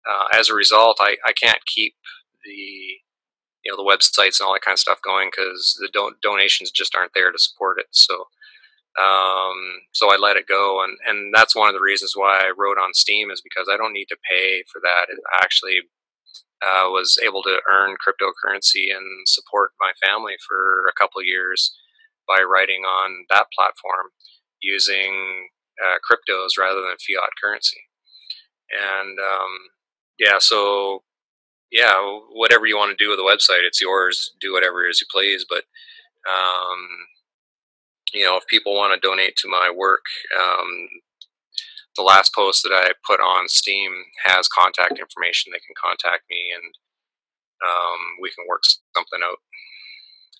uh, 0.09 0.38
as 0.38 0.48
a 0.48 0.55
result, 0.55 0.98
I, 1.00 1.16
I 1.27 1.33
can't 1.33 1.64
keep 1.66 1.94
the 2.44 3.00
you 3.64 3.72
know 3.72 3.77
the 3.77 3.88
websites 3.90 4.40
and 4.40 4.46
all 4.46 4.53
that 4.55 4.62
kind 4.62 4.74
of 4.74 4.79
stuff 4.79 4.98
going 5.03 5.31
because 5.31 5.77
the 5.81 5.88
don- 5.92 6.16
donations 6.22 6.70
just 6.70 6.94
aren't 6.94 7.12
there 7.14 7.33
to 7.33 7.38
support 7.38 7.79
it. 7.79 7.87
So 7.90 8.27
um, 9.00 9.83
so 9.92 10.12
I 10.12 10.16
let 10.20 10.37
it 10.37 10.46
go, 10.46 10.85
and 10.85 10.96
and 11.07 11.35
that's 11.35 11.57
one 11.57 11.68
of 11.68 11.74
the 11.74 11.83
reasons 11.83 12.12
why 12.14 12.38
I 12.38 12.53
wrote 12.57 12.79
on 12.79 12.94
Steem 12.94 13.31
is 13.31 13.42
because 13.42 13.68
I 13.70 13.77
don't 13.77 13.92
need 13.92 14.07
to 14.07 14.16
pay 14.31 14.62
for 14.72 14.81
that. 14.83 15.07
I 15.33 15.42
actually 15.42 15.79
uh, 16.62 16.88
was 16.90 17.18
able 17.24 17.42
to 17.42 17.61
earn 17.68 17.96
cryptocurrency 17.98 18.94
and 18.94 19.27
support 19.27 19.72
my 19.81 19.92
family 20.05 20.35
for 20.46 20.87
a 20.88 20.98
couple 20.98 21.22
years 21.22 21.77
by 22.29 22.40
writing 22.42 22.83
on 22.83 23.27
that 23.31 23.46
platform 23.57 24.11
using 24.62 25.48
uh, 25.83 25.99
cryptos 26.05 26.59
rather 26.59 26.81
than 26.81 26.97
fiat 26.99 27.31
currency. 27.43 27.81
And 28.71 29.19
um, 29.19 29.53
yeah, 30.19 30.39
so 30.39 31.03
yeah, 31.71 31.99
whatever 32.33 32.67
you 32.67 32.77
want 32.77 32.97
to 32.97 33.05
do 33.05 33.11
with 33.11 33.19
the 33.19 33.23
website, 33.25 33.67
it's 33.67 33.81
yours. 33.81 34.33
Do 34.41 34.53
whatever 34.53 34.87
as 34.89 35.01
you 35.01 35.07
please. 35.11 35.45
But 35.49 35.65
um, 36.29 36.89
you 38.13 38.25
know, 38.25 38.37
if 38.37 38.47
people 38.47 38.75
want 38.75 38.95
to 38.95 39.07
donate 39.07 39.37
to 39.37 39.49
my 39.49 39.73
work, 39.75 40.05
um, 40.37 40.89
the 41.97 42.03
last 42.03 42.35
post 42.35 42.63
that 42.63 42.73
I 42.73 42.93
put 43.07 43.21
on 43.21 43.49
Steem 43.49 43.93
has 44.25 44.49
contact 44.49 44.99
information. 44.99 45.53
They 45.53 45.59
can 45.59 45.75
contact 45.79 46.23
me, 46.31 46.53
and 46.55 46.75
um, 47.63 48.01
we 48.21 48.31
can 48.31 48.47
work 48.49 48.63
something 48.95 49.21
out. 49.23 49.39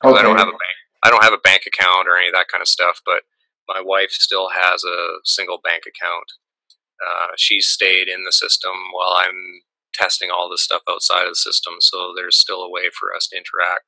Okay. 0.05 0.19
I 0.19 0.23
don't 0.23 0.39
have 0.39 0.49
a 0.49 0.53
bank. 0.53 0.79
I 1.03 1.11
don't 1.11 1.25
have 1.25 1.33
a 1.33 1.45
bank 1.45 1.63
account 1.67 2.09
or 2.09 2.17
any 2.17 2.29
of 2.29 2.35
that 2.35 2.49
kind 2.49 2.63
of 2.63 2.69
stuff, 2.69 3.01
but 3.05 3.23
my 3.69 3.81
wife 3.81 4.11
still 4.11 4.49
has 4.51 4.85
a 4.85 5.19
single 5.25 5.61
bank 5.63 5.85
account. 5.87 6.27
Uh, 7.05 7.35
stayed 7.37 8.09
in 8.09 8.25
the 8.25 8.33
system 8.33 8.73
while 8.93 9.15
I'm 9.19 9.63
testing 9.93 10.31
all 10.31 10.49
this 10.51 10.63
stuff 10.63 10.83
outside 10.89 11.25
of 11.25 11.31
the 11.31 11.37
system. 11.37 11.75
So 11.81 12.13
there's 12.17 12.39
still 12.39 12.63
a 12.63 12.71
way 12.71 12.91
for 12.99 13.15
us 13.15 13.29
to 13.29 13.37
interact 13.37 13.85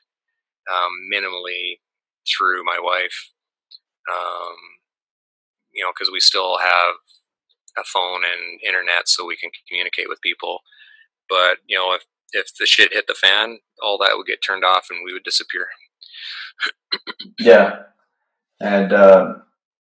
um, 0.70 0.92
minimally 1.12 1.80
through 2.26 2.64
my 2.64 2.78
wife. 2.80 3.30
Um, 4.10 4.56
you 5.72 5.82
know, 5.82 5.90
because 5.94 6.10
we 6.12 6.20
still 6.20 6.58
have 6.58 6.94
a 7.78 7.84
phone 7.84 8.22
and 8.24 8.60
internet, 8.66 9.08
so 9.08 9.26
we 9.26 9.36
can 9.36 9.50
communicate 9.68 10.08
with 10.08 10.20
people. 10.22 10.60
But 11.28 11.58
you 11.66 11.76
know, 11.76 11.92
if 11.94 12.04
if 12.32 12.54
the 12.58 12.66
shit 12.66 12.92
hit 12.92 13.06
the 13.06 13.14
fan, 13.14 13.58
all 13.82 13.98
that 13.98 14.16
would 14.16 14.26
get 14.26 14.42
turned 14.42 14.64
off 14.64 14.88
and 14.90 15.00
we 15.04 15.12
would 15.12 15.24
disappear. 15.24 15.66
yeah, 17.38 17.82
and 18.60 18.92
uh, 18.92 19.34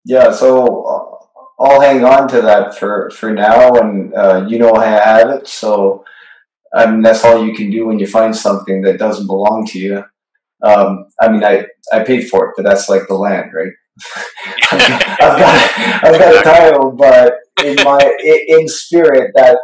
yeah, 0.06 0.32
so 0.32 0.84
uh, 0.84 1.64
I'll 1.64 1.82
hang 1.82 2.04
on 2.04 2.28
to 2.30 2.42
that 2.42 2.78
for 2.78 3.10
for 3.12 3.32
now, 3.32 3.76
and 3.76 4.14
uh, 4.14 4.46
you 4.48 4.58
know 4.60 4.74
I 4.74 4.86
have 4.86 5.30
it. 5.30 5.48
So 5.48 6.04
I 6.74 6.90
mean, 6.90 7.02
that's 7.02 7.24
all 7.26 7.46
you 7.46 7.54
can 7.54 7.70
do 7.70 7.88
when 7.88 8.00
you 8.00 8.08
find 8.08 8.36
something 8.36 8.82
that 8.84 9.00
doesn't 9.00 9.28
belong 9.28 9.68
to 9.68 9.80
you. 9.80 10.04
Um, 10.64 11.08
I 11.20 11.30
mean, 11.30 11.44
I 11.44 11.66
I 11.94 12.04
paid 12.04 12.30
for 12.30 12.48
it, 12.50 12.54
but 12.56 12.66
that's 12.66 12.90
like 12.90 13.08
the 13.08 13.16
land, 13.16 13.52
right? 13.54 13.74
I've 14.72 15.40
got 15.40 16.04
I've 16.04 16.20
got 16.20 16.36
a 16.36 16.44
title, 16.44 16.92
but 16.92 17.34
in 17.64 17.76
my 17.84 18.00
in 18.48 18.68
spirit 18.68 19.32
that 19.36 19.58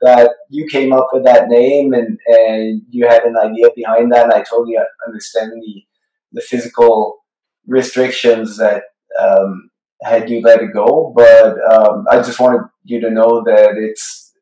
that 0.00 0.30
you 0.50 0.66
came 0.66 0.92
up 0.92 1.08
with 1.12 1.24
that 1.24 1.48
name 1.48 1.92
and 1.94 2.18
and 2.26 2.82
you 2.90 3.06
had 3.08 3.24
an 3.24 3.36
idea 3.36 3.68
behind 3.74 4.12
that, 4.12 4.24
and 4.24 4.34
I 4.34 4.42
totally 4.42 4.76
understand 5.06 5.52
the 5.52 5.84
the 6.32 6.40
physical 6.42 7.18
restrictions 7.66 8.56
that 8.58 8.84
um, 9.20 9.70
had 10.02 10.30
you 10.30 10.40
let 10.40 10.62
it 10.62 10.72
go. 10.72 11.12
But 11.14 11.56
um, 11.70 12.06
I 12.10 12.16
just 12.16 12.40
wanted 12.40 12.62
you 12.84 13.00
to 13.00 13.10
know 13.10 13.42
that 13.44 13.74
it's 13.76 14.32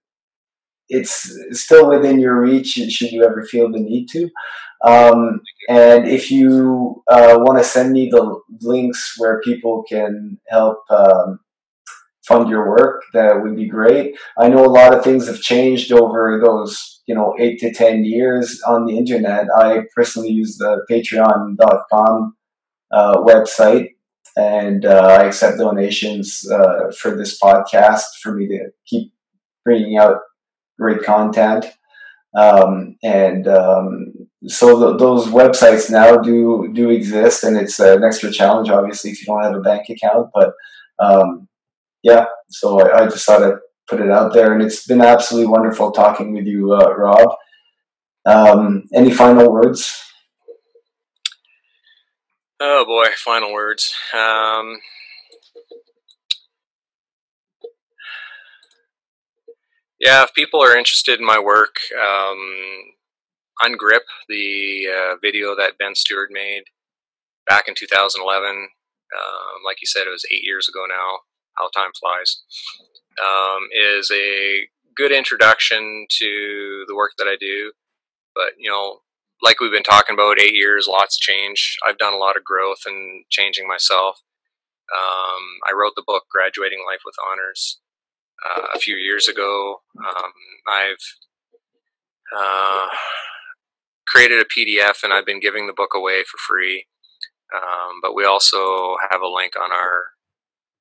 it's 0.88 1.28
still 1.50 1.88
within 1.88 2.20
your 2.20 2.40
reach 2.40 2.68
should 2.68 3.10
you 3.10 3.24
ever 3.24 3.42
feel 3.44 3.70
the 3.70 3.80
need 3.80 4.06
to. 4.12 4.30
Um, 4.84 5.40
and 5.68 6.06
if 6.06 6.30
you 6.30 7.02
uh, 7.10 7.38
want 7.40 7.58
to 7.58 7.64
send 7.64 7.92
me 7.92 8.08
the 8.08 8.38
links 8.60 9.14
where 9.18 9.40
people 9.40 9.84
can 9.88 10.38
help 10.48 10.78
um, 10.90 11.40
fund 12.26 12.48
your 12.48 12.68
work, 12.68 13.02
that 13.12 13.42
would 13.42 13.56
be 13.56 13.68
great. 13.68 14.16
I 14.38 14.48
know 14.48 14.64
a 14.64 14.66
lot 14.66 14.94
of 14.94 15.02
things 15.02 15.26
have 15.26 15.40
changed 15.40 15.92
over 15.92 16.40
those, 16.44 17.02
you 17.06 17.14
know, 17.14 17.34
eight 17.40 17.58
to 17.60 17.72
10 17.72 18.04
years 18.04 18.60
on 18.66 18.86
the 18.86 18.96
internet. 18.96 19.46
I 19.56 19.82
personally 19.94 20.30
use 20.30 20.56
the 20.58 20.84
patreon.com 20.90 22.36
uh, 22.92 23.16
website 23.18 23.95
and 24.36 24.84
uh, 24.84 25.16
I 25.18 25.24
accept 25.24 25.58
donations 25.58 26.46
uh, 26.50 26.92
for 26.98 27.16
this 27.16 27.38
podcast 27.40 28.04
for 28.22 28.34
me 28.34 28.46
to 28.48 28.68
keep 28.86 29.12
bringing 29.64 29.96
out 29.98 30.18
great 30.78 31.02
content. 31.02 31.66
Um, 32.36 32.96
and 33.02 33.48
um, 33.48 34.12
so 34.46 34.78
the, 34.78 34.96
those 34.98 35.26
websites 35.26 35.90
now 35.90 36.18
do 36.18 36.70
do 36.74 36.90
exist, 36.90 37.44
and 37.44 37.56
it's 37.56 37.80
an 37.80 38.04
extra 38.04 38.30
challenge, 38.30 38.68
obviously, 38.68 39.10
if 39.10 39.20
you 39.20 39.26
don't 39.26 39.42
have 39.42 39.54
a 39.54 39.60
bank 39.60 39.88
account. 39.88 40.28
But 40.34 40.52
um, 40.98 41.48
yeah, 42.02 42.26
so 42.48 42.80
I, 42.80 43.04
I, 43.04 43.06
just 43.06 43.24
thought 43.24 43.42
I'd 43.42 43.58
put 43.88 44.02
it 44.02 44.10
out 44.10 44.34
there, 44.34 44.52
and 44.52 44.62
it's 44.62 44.86
been 44.86 45.00
absolutely 45.00 45.48
wonderful 45.48 45.92
talking 45.92 46.34
with 46.34 46.46
you, 46.46 46.74
uh, 46.74 46.94
Rob. 46.94 47.34
Um, 48.26 48.84
any 48.92 49.12
final 49.12 49.50
words? 49.50 50.05
Oh 52.60 52.84
boy, 52.86 53.06
final 53.16 53.52
words. 53.52 53.94
Um, 54.14 54.78
Yeah, 59.98 60.24
if 60.24 60.34
people 60.34 60.62
are 60.62 60.76
interested 60.76 61.18
in 61.18 61.26
my 61.26 61.38
work, 61.38 61.76
um, 61.98 62.38
Ungrip, 63.64 64.04
the 64.28 64.88
uh, 64.92 65.16
video 65.22 65.56
that 65.56 65.78
Ben 65.78 65.94
Stewart 65.94 66.28
made 66.30 66.64
back 67.48 67.68
in 67.68 67.74
2011, 67.74 68.50
um, 68.50 68.68
like 69.64 69.78
you 69.80 69.86
said, 69.86 70.02
it 70.06 70.10
was 70.10 70.24
eight 70.30 70.42
years 70.44 70.68
ago 70.68 70.84
now. 70.88 71.20
How 71.56 71.70
time 71.70 71.90
flies. 71.98 72.42
Um, 73.22 73.68
is 73.72 74.10
a 74.12 74.68
good 74.94 75.12
introduction 75.12 76.06
to 76.18 76.84
the 76.86 76.94
work 76.94 77.12
that 77.16 77.26
I 77.26 77.36
do. 77.40 77.72
But 78.34 78.52
you 78.58 78.70
know, 78.70 79.00
like 79.42 79.60
we've 79.60 79.72
been 79.72 79.82
talking 79.82 80.14
about, 80.14 80.40
eight 80.40 80.54
years, 80.54 80.88
lots 80.88 81.18
change. 81.18 81.76
I've 81.86 81.98
done 81.98 82.14
a 82.14 82.18
lot 82.18 82.36
of 82.36 82.44
growth 82.44 82.80
and 82.86 83.24
changing 83.30 83.68
myself. 83.68 84.20
Um, 84.94 85.42
I 85.68 85.74
wrote 85.74 85.92
the 85.96 86.04
book 86.06 86.24
"Graduating 86.30 86.84
Life 86.86 87.00
with 87.04 87.16
Honors." 87.30 87.80
uh, 88.44 88.62
a 88.74 88.78
few 88.78 88.96
years 88.96 89.28
ago. 89.28 89.82
Um, 89.98 90.32
I've 90.68 91.04
uh, 92.36 92.88
created 94.06 94.40
a 94.40 94.44
PDF 94.44 95.02
and 95.02 95.12
I've 95.12 95.26
been 95.26 95.40
giving 95.40 95.66
the 95.66 95.72
book 95.72 95.90
away 95.94 96.22
for 96.24 96.38
free. 96.38 96.86
Um, 97.54 98.00
but 98.02 98.14
we 98.14 98.24
also 98.24 98.96
have 99.10 99.22
a 99.22 99.28
link 99.28 99.52
on 99.56 99.72
our 99.72 100.04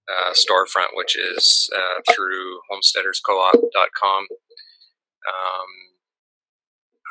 uh, 0.10 0.34
storefront, 0.34 0.96
which 0.96 1.18
is 1.18 1.70
uh, 1.76 2.02
through 2.14 2.60
homesteaderscoop.com. 2.72 4.28
Um, 5.28 5.70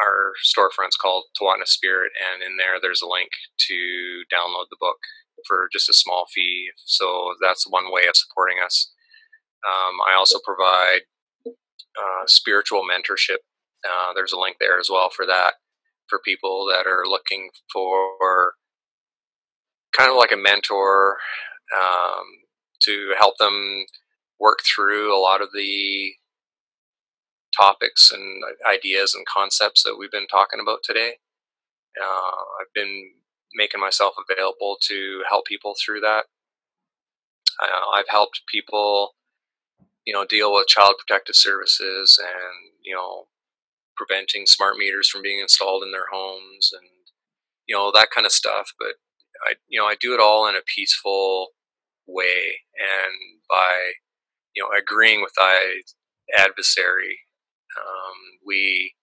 our 0.02 0.32
storefront's 0.44 0.96
called 0.96 1.24
Tawatna 1.40 1.66
Spirit, 1.66 2.12
and 2.18 2.42
in 2.42 2.56
there, 2.56 2.80
there's 2.80 3.02
a 3.02 3.08
link 3.08 3.30
to 3.68 4.22
download 4.32 4.66
the 4.70 4.80
book 4.80 4.98
for 5.46 5.68
just 5.72 5.88
a 5.88 5.94
small 5.94 6.26
fee. 6.34 6.70
So 6.84 7.34
that's 7.40 7.68
one 7.68 7.92
way 7.92 8.02
of 8.08 8.16
supporting 8.16 8.58
us. 8.64 8.92
Um, 9.66 9.94
I 10.06 10.14
also 10.16 10.38
provide 10.44 11.02
uh, 11.46 12.26
spiritual 12.26 12.82
mentorship. 12.82 13.38
Uh, 13.84 14.12
there's 14.14 14.32
a 14.32 14.38
link 14.38 14.56
there 14.60 14.78
as 14.78 14.88
well 14.90 15.10
for 15.10 15.26
that 15.26 15.54
for 16.08 16.18
people 16.24 16.66
that 16.70 16.86
are 16.86 17.04
looking 17.06 17.50
for 17.72 18.54
kind 19.96 20.10
of 20.10 20.16
like 20.16 20.32
a 20.32 20.36
mentor 20.36 21.16
um, 21.74 22.24
to 22.82 23.12
help 23.18 23.38
them 23.38 23.84
work 24.40 24.58
through 24.64 25.16
a 25.16 25.20
lot 25.20 25.40
of 25.40 25.48
the 25.54 26.12
topics 27.58 28.10
and 28.12 28.42
ideas 28.68 29.14
and 29.14 29.26
concepts 29.26 29.82
that 29.82 29.96
we've 29.98 30.10
been 30.10 30.26
talking 30.26 30.60
about 30.60 30.80
today. 30.82 31.14
Uh, 32.00 32.42
I've 32.60 32.72
been 32.74 33.10
making 33.54 33.80
myself 33.80 34.14
available 34.18 34.76
to 34.88 35.22
help 35.28 35.46
people 35.46 35.74
through 35.84 36.00
that. 36.00 36.24
Uh, 37.62 37.90
I've 37.94 38.08
helped 38.08 38.42
people 38.48 39.14
you 40.04 40.12
know, 40.12 40.24
deal 40.24 40.52
with 40.52 40.66
child 40.66 40.94
protective 40.98 41.36
services 41.36 42.18
and, 42.20 42.72
you 42.82 42.94
know, 42.94 43.26
preventing 43.96 44.46
smart 44.46 44.76
meters 44.76 45.08
from 45.08 45.22
being 45.22 45.40
installed 45.40 45.82
in 45.82 45.92
their 45.92 46.06
homes 46.12 46.70
and, 46.72 46.88
you 47.66 47.74
know, 47.74 47.90
that 47.94 48.10
kind 48.14 48.26
of 48.26 48.32
stuff. 48.32 48.72
But 48.78 48.94
I, 49.46 49.54
you 49.68 49.78
know, 49.78 49.86
I 49.86 49.94
do 49.98 50.14
it 50.14 50.20
all 50.20 50.46
in 50.46 50.56
a 50.56 50.62
peaceful 50.74 51.48
way 52.06 52.58
and 52.76 53.40
by, 53.48 53.92
you 54.54 54.62
know, 54.62 54.68
agreeing 54.76 55.22
with 55.22 55.32
my 55.38 55.80
adversary. 56.38 57.20
Um, 57.78 58.16
we 58.46 58.94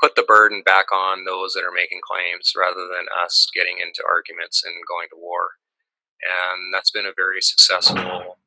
put 0.00 0.14
the 0.14 0.22
burden 0.26 0.62
back 0.64 0.92
on 0.92 1.24
those 1.24 1.52
that 1.54 1.64
are 1.64 1.74
making 1.74 2.00
claims 2.06 2.52
rather 2.56 2.86
than 2.86 3.06
us 3.24 3.48
getting 3.54 3.78
into 3.82 4.02
arguments 4.08 4.62
and 4.64 4.74
going 4.88 5.08
to 5.10 5.18
war. 5.18 5.58
And 6.22 6.74
that's 6.74 6.90
been 6.90 7.06
a 7.06 7.16
very 7.16 7.40
successful 7.40 8.38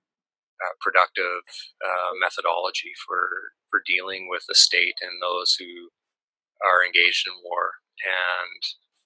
uh, 0.62 0.76
productive 0.82 1.44
uh, 1.84 2.14
methodology 2.20 2.94
for 3.08 3.56
for 3.70 3.82
dealing 3.88 4.28
with 4.30 4.44
the 4.48 4.56
state 4.56 4.96
and 5.02 5.22
those 5.22 5.56
who 5.58 5.90
are 6.64 6.86
engaged 6.86 7.28
in 7.28 7.34
war. 7.44 7.80
And 8.04 8.62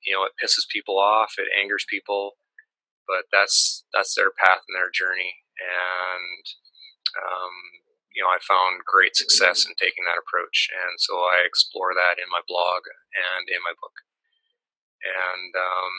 you 0.06 0.14
know, 0.14 0.26
it 0.26 0.38
pisses 0.42 0.70
people 0.70 1.00
off, 1.00 1.36
it 1.38 1.48
angers 1.58 1.86
people, 1.90 2.38
but 3.08 3.26
that's 3.32 3.86
that's 3.94 4.16
their 4.16 4.32
path 4.32 4.62
and 4.68 4.76
their 4.76 4.92
journey. 4.92 5.34
And 5.62 6.46
um, 7.18 7.56
you 8.16 8.24
know, 8.24 8.32
I 8.32 8.40
found 8.40 8.88
great 8.88 9.16
success 9.16 9.68
in 9.68 9.76
taking 9.76 10.08
that 10.08 10.18
approach, 10.20 10.72
and 10.72 10.96
so 10.98 11.20
I 11.20 11.44
explore 11.46 11.92
that 11.94 12.16
in 12.18 12.32
my 12.32 12.42
blog 12.48 12.88
and 13.12 13.44
in 13.52 13.60
my 13.60 13.76
book. 13.76 13.96
And 15.04 15.52
um, 15.54 15.94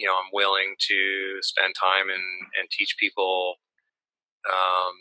you 0.00 0.06
know, 0.06 0.16
I'm 0.16 0.32
willing 0.32 0.74
to 0.88 1.00
spend 1.42 1.74
time 1.76 2.08
and, 2.08 2.26
and 2.58 2.70
teach 2.70 2.96
people 2.98 3.60
um, 4.48 4.94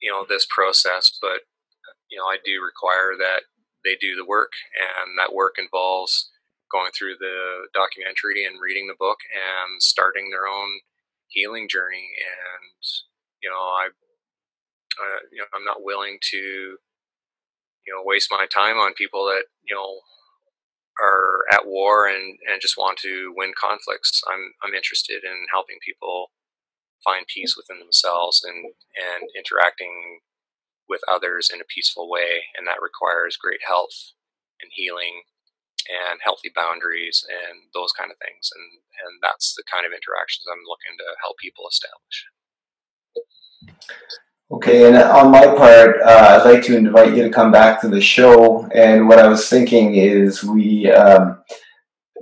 you 0.00 0.10
know 0.10 0.24
this 0.28 0.46
process, 0.50 1.16
but 1.20 1.46
you 2.10 2.18
know 2.18 2.24
I 2.26 2.38
do 2.44 2.62
require 2.62 3.16
that 3.18 3.48
they 3.84 3.96
do 3.96 4.16
the 4.16 4.26
work, 4.26 4.52
and 4.76 5.18
that 5.18 5.34
work 5.34 5.56
involves 5.58 6.30
going 6.70 6.92
through 6.92 7.16
the 7.18 7.66
documentary 7.72 8.44
and 8.44 8.60
reading 8.60 8.86
the 8.86 8.98
book 8.98 9.18
and 9.32 9.80
starting 9.80 10.28
their 10.28 10.46
own 10.46 10.68
healing 11.28 11.68
journey. 11.68 12.12
And 12.18 12.76
you 13.42 13.48
know 13.50 13.56
I, 13.56 13.88
uh, 15.00 15.20
you 15.32 15.38
know 15.38 15.46
I'm 15.54 15.64
not 15.64 15.82
willing 15.84 16.18
to 16.30 16.38
you 16.38 17.94
know 17.94 18.02
waste 18.04 18.28
my 18.30 18.46
time 18.52 18.76
on 18.76 18.94
people 18.94 19.26
that 19.26 19.44
you 19.64 19.74
know 19.74 20.00
are 21.00 21.44
at 21.52 21.66
war 21.66 22.08
and, 22.08 22.38
and 22.50 22.60
just 22.60 22.76
want 22.76 22.98
to 22.98 23.32
win 23.36 23.52
conflicts. 23.58 24.22
I'm 24.28 24.52
I'm 24.62 24.74
interested 24.74 25.24
in 25.24 25.46
helping 25.52 25.78
people 25.84 26.30
find 27.04 27.26
peace 27.26 27.56
within 27.56 27.78
themselves 27.78 28.42
and 28.44 28.66
and 28.66 29.28
interacting 29.36 30.20
with 30.88 31.00
others 31.10 31.50
in 31.52 31.60
a 31.60 31.72
peaceful 31.72 32.10
way 32.10 32.42
and 32.56 32.66
that 32.66 32.82
requires 32.82 33.36
great 33.36 33.60
health 33.66 34.14
and 34.60 34.70
healing 34.74 35.22
and 35.88 36.20
healthy 36.22 36.50
boundaries 36.54 37.24
and 37.28 37.70
those 37.74 37.92
kind 37.92 38.10
of 38.10 38.18
things 38.18 38.50
and 38.54 38.68
and 39.06 39.20
that's 39.22 39.54
the 39.54 39.64
kind 39.70 39.86
of 39.86 39.92
interactions 39.94 40.46
I'm 40.50 40.66
looking 40.66 40.98
to 40.98 41.08
help 41.22 41.38
people 41.38 41.68
establish. 41.70 42.18
Okay, 44.50 44.88
and 44.88 44.96
on 44.96 45.30
my 45.30 45.46
part, 45.46 46.00
uh, 46.02 46.40
I'd 46.40 46.50
like 46.50 46.62
to 46.64 46.76
invite 46.76 47.14
you 47.14 47.22
to 47.22 47.30
come 47.30 47.52
back 47.52 47.82
to 47.82 47.88
the 47.88 48.00
show. 48.00 48.66
And 48.74 49.06
what 49.06 49.18
I 49.18 49.28
was 49.28 49.46
thinking 49.48 49.96
is 49.96 50.42
we 50.42 50.90
um, 50.90 51.42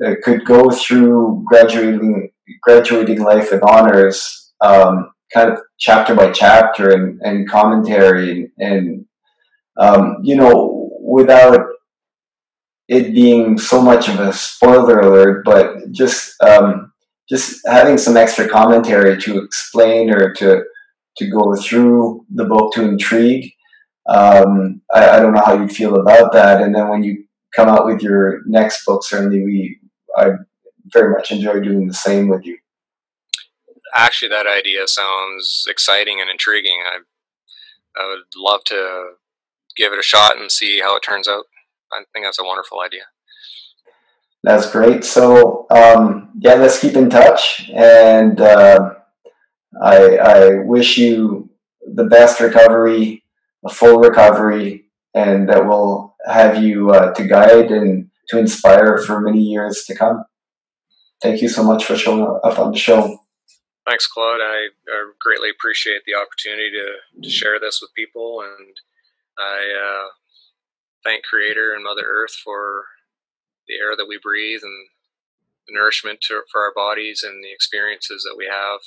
uh, 0.05 0.15
could 0.23 0.45
go 0.45 0.71
through 0.71 1.45
graduating 1.47 2.31
graduating 2.63 3.21
life 3.21 3.51
with 3.51 3.63
honors 3.63 4.53
um, 4.61 5.13
kind 5.33 5.51
of 5.51 5.61
chapter 5.79 6.15
by 6.15 6.31
chapter 6.31 6.91
and, 6.91 7.21
and 7.23 7.49
commentary 7.49 8.51
and, 8.59 9.05
um, 9.79 10.19
you 10.23 10.37
know 10.37 10.91
without 11.01 11.59
it 12.89 13.15
being 13.15 13.59
so 13.59 13.81
much 13.81 14.09
of 14.09 14.21
a 14.21 14.33
spoiler 14.33 15.01
alert 15.01 15.45
but 15.45 15.91
just 15.93 16.41
um, 16.43 16.93
just 17.29 17.61
having 17.67 17.99
some 17.99 18.17
extra 18.17 18.49
commentary 18.49 19.21
to 19.21 19.39
explain 19.39 20.11
or 20.11 20.33
to 20.35 20.63
to 21.19 21.31
go 21.31 21.55
through 21.57 22.25
the 22.35 22.45
book 22.45 22.73
to 22.75 22.85
intrigue. 22.85 23.53
Um, 24.09 24.83
I, 24.95 25.11
I, 25.11 25.21
don't 25.21 25.35
know 25.35 25.43
how 25.45 25.61
you 25.61 25.69
feel 25.69 25.97
about 25.97 26.33
that. 26.33 26.63
And 26.63 26.75
then 26.75 26.89
when 26.89 27.03
you 27.03 27.25
come 27.55 27.69
out 27.69 27.87
with 27.87 28.03
your 28.03 28.43
next 28.47 28.85
book, 28.85 29.03
certainly 29.05 29.45
we 29.45 29.81
I 30.17 30.31
very 30.93 31.13
much 31.13 31.33
enjoy 31.33 31.61
doing 31.61 31.89
the 31.89 31.95
same 31.95 32.29
with 32.29 32.45
you. 32.45 32.59
Actually, 33.95 34.29
that 34.29 34.47
idea 34.47 34.87
sounds 34.87 35.65
exciting 35.69 36.21
and 36.21 36.31
intriguing. 36.31 36.79
I 36.87 36.99
I 38.01 38.07
would 38.09 38.41
love 38.41 38.63
to 38.65 39.15
give 39.77 39.93
it 39.93 39.99
a 39.99 40.03
shot 40.03 40.39
and 40.39 40.53
see 40.53 40.81
how 40.81 40.97
it 40.97 41.03
turns 41.03 41.29
out. 41.29 41.45
I 41.93 42.03
think 42.13 42.27
that's 42.27 42.39
a 42.39 42.45
wonderful 42.45 42.81
idea. 42.81 43.05
That's 44.43 44.71
great. 44.71 45.05
So 45.05 45.67
um, 45.71 46.31
yeah, 46.39 46.55
let's 46.55 46.79
keep 46.79 46.95
in 46.95 47.11
touch, 47.11 47.69
and 47.75 48.41
uh, 48.41 48.96
I, 49.83 50.17
I 50.17 50.55
wish 50.65 50.99
you 50.99 51.51
the 51.95 52.05
best 52.05 52.41
recovery, 52.41 53.25
a 53.65 53.69
full 53.69 53.99
recovery, 53.99 54.87
and 55.15 55.49
that 55.49 55.67
will 55.67 56.17
have 56.27 56.63
you 56.63 56.91
uh, 56.91 57.13
to 57.15 57.27
guide 57.27 57.71
and 57.71 58.11
to 58.29 58.39
inspire 58.39 58.99
for 58.99 59.21
many 59.21 59.41
years 59.41 59.85
to 59.85 59.95
come. 59.95 60.25
Thank 61.23 61.41
you 61.41 61.49
so 61.49 61.63
much 61.63 61.85
for 61.85 61.97
showing 61.97 62.23
up 62.45 62.59
on 62.59 62.73
the 62.73 62.79
show. 62.79 63.19
Thanks, 63.87 64.07
Claude. 64.07 64.41
I, 64.41 64.69
I 64.89 65.13
greatly 65.21 65.49
appreciate 65.49 66.03
the 66.05 66.15
opportunity 66.15 66.71
to, 66.71 67.23
to 67.23 67.31
share 67.31 67.61
this 67.61 67.81
with 67.81 67.95
people, 67.95 68.43
and 68.43 68.77
I 69.39 69.61
uh, 69.73 70.09
thank 71.05 71.25
Creator 71.25 71.73
and 71.75 71.85
Mother 71.85 72.03
Earth 72.05 72.35
for 72.35 72.85
the 73.69 73.75
air 73.75 73.97
that 73.97 74.07
we 74.09 74.19
breathe 74.21 74.61
and 74.63 74.89
the 75.69 75.75
nourishment 75.75 76.21
to, 76.23 76.43
for 76.51 76.63
our 76.63 76.73
bodies 76.75 77.23
and 77.23 77.43
the 77.43 77.53
experiences 77.53 78.25
that 78.25 78.37
we 78.37 78.47
have. 78.51 78.81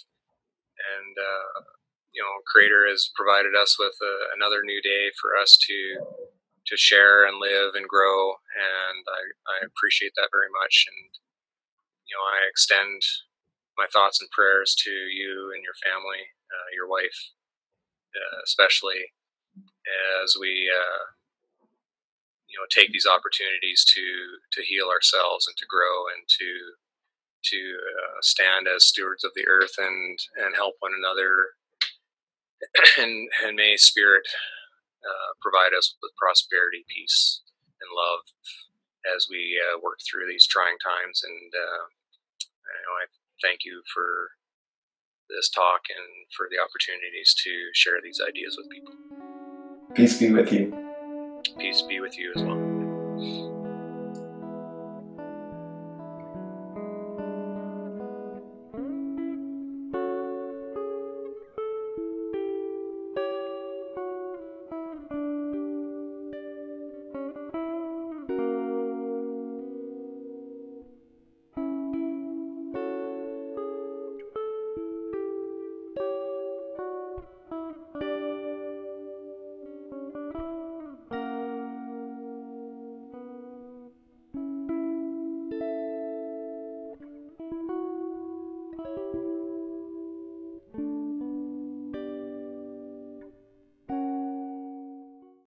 And 0.79 1.15
uh, 1.17 1.61
you 2.13 2.21
know, 2.21 2.33
Creator 2.47 2.87
has 2.89 3.11
provided 3.15 3.53
us 3.55 3.77
with 3.77 3.93
a, 4.01 4.13
another 4.35 4.63
new 4.63 4.81
day 4.81 5.11
for 5.21 5.37
us 5.37 5.57
to 5.67 5.77
to 6.67 6.77
share 6.77 7.25
and 7.25 7.39
live 7.39 7.73
and 7.73 7.87
grow, 7.87 8.37
and 8.53 9.01
I, 9.09 9.21
I 9.57 9.65
appreciate 9.65 10.13
that 10.17 10.29
very 10.31 10.51
much. 10.61 10.85
And 10.89 11.09
you 12.05 12.13
know, 12.15 12.25
I 12.25 12.45
extend 12.49 13.01
my 13.77 13.87
thoughts 13.91 14.21
and 14.21 14.29
prayers 14.31 14.75
to 14.83 14.91
you 14.91 15.53
and 15.55 15.63
your 15.63 15.77
family, 15.79 16.19
uh, 16.51 16.69
your 16.75 16.89
wife, 16.89 17.31
uh, 18.13 18.39
especially 18.43 19.13
as 20.23 20.35
we 20.39 20.69
uh, 20.69 21.03
you 22.49 22.57
know 22.57 22.67
take 22.69 22.91
these 22.91 23.07
opportunities 23.07 23.85
to 23.85 24.03
to 24.51 24.65
heal 24.65 24.89
ourselves 24.89 25.47
and 25.47 25.55
to 25.57 25.69
grow 25.69 26.09
and 26.11 26.25
to 26.27 26.49
to 27.43 27.57
uh, 27.57 28.19
stand 28.21 28.67
as 28.67 28.85
stewards 28.85 29.23
of 29.23 29.31
the 29.35 29.47
earth 29.47 29.75
and 29.77 30.19
and 30.37 30.55
help 30.55 30.75
one 30.79 30.91
another 30.97 31.55
and 32.99 33.29
and 33.43 33.55
may 33.55 33.77
spirit 33.77 34.27
uh, 35.03 35.31
provide 35.41 35.71
us 35.77 35.95
with 36.01 36.11
prosperity 36.17 36.83
peace 36.89 37.41
and 37.79 37.89
love 37.95 38.25
as 39.15 39.27
we 39.29 39.55
uh, 39.55 39.79
work 39.81 39.99
through 40.03 40.27
these 40.27 40.45
trying 40.45 40.75
times 40.83 41.23
and 41.23 41.51
uh, 41.55 41.83
you 42.69 42.85
know, 42.85 42.95
I 43.01 43.05
thank 43.41 43.65
you 43.65 43.81
for 43.93 44.31
this 45.29 45.49
talk 45.49 45.81
and 45.89 46.25
for 46.35 46.47
the 46.49 46.57
opportunities 46.61 47.35
to 47.43 47.51
share 47.73 48.01
these 48.03 48.21
ideas 48.27 48.57
with 48.57 48.69
people. 48.69 48.93
Peace 49.93 50.19
be 50.19 50.31
with 50.31 50.51
you. 50.51 50.73
Peace 51.57 51.81
be 51.83 51.99
with 51.99 52.17
you 52.17 52.31
as 52.35 52.41
well. 52.41 53.48